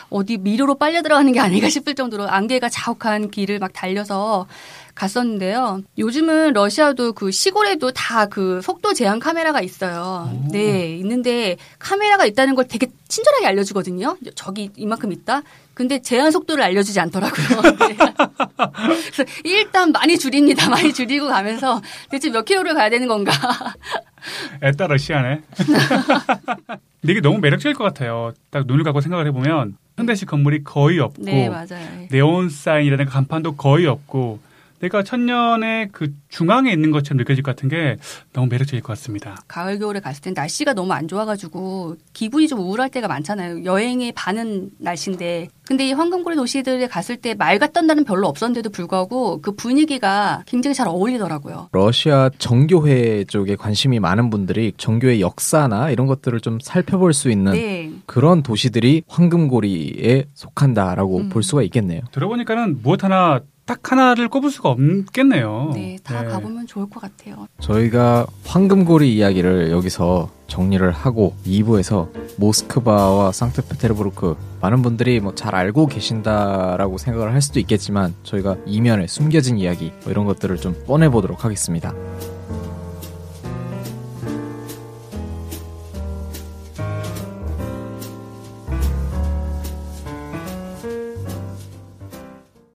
어디 0.09 0.37
미로로 0.37 0.75
빨려 0.75 1.01
들어가는 1.01 1.31
게 1.33 1.39
아닌가 1.39 1.67
싶을 1.69 1.95
정도로 1.95 2.29
안개가 2.29 2.69
자욱한 2.69 3.31
길을 3.31 3.59
막 3.59 3.73
달려서 3.73 4.47
갔었는데요. 4.93 5.81
요즘은 5.97 6.53
러시아도 6.53 7.13
그 7.13 7.31
시골에도 7.31 7.91
다 7.91 8.21
그 8.31 8.61
속도 8.61 8.93
제한 8.93 9.19
카메라가 9.19 9.61
있어요. 9.61 10.29
오. 10.31 10.51
네, 10.51 10.95
있는데 10.97 11.57
카메라가 11.79 12.25
있다는 12.25 12.55
걸 12.55 12.67
되게 12.67 12.87
친절하게 13.07 13.47
알려주거든요. 13.47 14.17
저기 14.35 14.69
이만큼 14.77 15.11
있다. 15.11 15.41
근데 15.73 16.01
제한 16.01 16.31
속도를 16.31 16.63
알려주지 16.63 16.99
않더라고요. 16.99 17.61
네. 17.79 17.95
그래서 17.95 19.23
일단 19.43 19.91
많이 19.91 20.17
줄입니다. 20.17 20.69
많이 20.69 20.93
줄이고 20.93 21.27
가면서 21.27 21.81
대체 22.09 22.29
몇 22.29 22.45
킬로를 22.45 22.73
가야 22.73 22.89
되는 22.89 23.07
건가. 23.07 23.31
애따 24.61 24.87
러시아네. 24.87 25.41
근데 25.55 27.13
이게 27.13 27.21
너무 27.21 27.39
매력적일 27.39 27.75
것 27.75 27.83
같아요. 27.83 28.33
딱 28.51 28.67
눈을 28.67 28.83
감고 28.83 29.01
생각을 29.01 29.25
해보면 29.27 29.77
현대식 29.97 30.27
건물이 30.27 30.63
거의 30.63 30.99
없고 30.99 31.23
네, 31.23 31.49
맞아요. 31.49 32.07
네온 32.09 32.49
사인이라든가 32.49 33.11
간판도 33.11 33.55
거의 33.55 33.87
없고 33.87 34.39
내가 34.81 35.03
천년의 35.03 35.89
그 35.91 36.13
중앙에 36.29 36.71
있는 36.71 36.91
것처럼 36.91 37.17
느껴질 37.19 37.43
것 37.43 37.55
같은 37.55 37.69
게 37.69 37.97
너무 38.33 38.47
매력적일 38.47 38.81
것 38.81 38.87
같습니다. 38.89 39.37
가을 39.47 39.79
겨울에 39.79 39.99
갔을 39.99 40.21
땐 40.21 40.33
날씨가 40.33 40.73
너무 40.73 40.91
안 40.93 41.07
좋아가지고 41.07 41.95
기분이 42.13 42.47
좀 42.47 42.59
우울할 42.59 42.89
때가 42.89 43.07
많잖아요. 43.07 43.63
여행의 43.63 44.13
반은 44.13 44.71
날씨인데 44.79 45.49
근데 45.67 45.87
이 45.87 45.93
황금고리 45.93 46.35
도시들에 46.35 46.87
갔을 46.87 47.15
때 47.15 47.33
맑았던 47.33 47.87
날은 47.87 48.03
별로 48.03 48.27
없었는데도 48.27 48.71
불구하고 48.71 49.41
그 49.41 49.53
분위기가 49.53 50.43
굉장히 50.45 50.73
잘 50.73 50.87
어울리더라고요. 50.87 51.69
러시아 51.71 52.29
정교회 52.37 53.23
쪽에 53.25 53.55
관심이 53.55 53.99
많은 53.99 54.29
분들이 54.29 54.73
정교회 54.75 55.21
역사나 55.21 55.91
이런 55.91 56.07
것들을 56.07 56.39
좀 56.41 56.59
살펴볼 56.59 57.13
수 57.13 57.29
있는 57.29 57.53
네, 57.53 57.91
그런 58.05 58.43
도시들이 58.43 59.03
황금고리에 59.07 60.25
속한다라고 60.33 61.17
음. 61.17 61.29
볼 61.29 61.43
수가 61.43 61.61
있겠네요. 61.63 62.01
들어보니까는 62.11 62.81
무엇 62.81 63.03
하나 63.03 63.39
딱 63.71 63.89
하나를 63.89 64.27
꼽을 64.27 64.51
수가 64.51 64.67
없겠네요. 64.71 65.71
네, 65.73 65.97
다 66.03 66.25
가보면 66.25 66.67
좋을 66.67 66.89
것 66.89 66.99
같아요. 66.99 67.47
저희가 67.61 68.27
황금고리 68.45 69.15
이야기를 69.15 69.71
여기서 69.71 70.29
정리를 70.47 70.91
하고 70.91 71.33
2부에서 71.45 72.09
모스크바와 72.35 73.31
상트페테르부르크 73.31 74.35
많은 74.59 74.81
분들이 74.81 75.21
뭐 75.21 75.31
잘 75.35 75.55
알고 75.55 75.87
계신다라고 75.87 76.97
생각을 76.97 77.31
할 77.33 77.41
수도 77.41 77.61
있겠지만 77.61 78.13
저희가 78.23 78.57
이면에 78.65 79.07
숨겨진 79.07 79.57
이야기 79.57 79.93
뭐 80.03 80.11
이런 80.11 80.25
것들을 80.25 80.57
좀 80.57 80.75
꺼내 80.85 81.07
보도록 81.07 81.45
하겠습니다. 81.45 81.93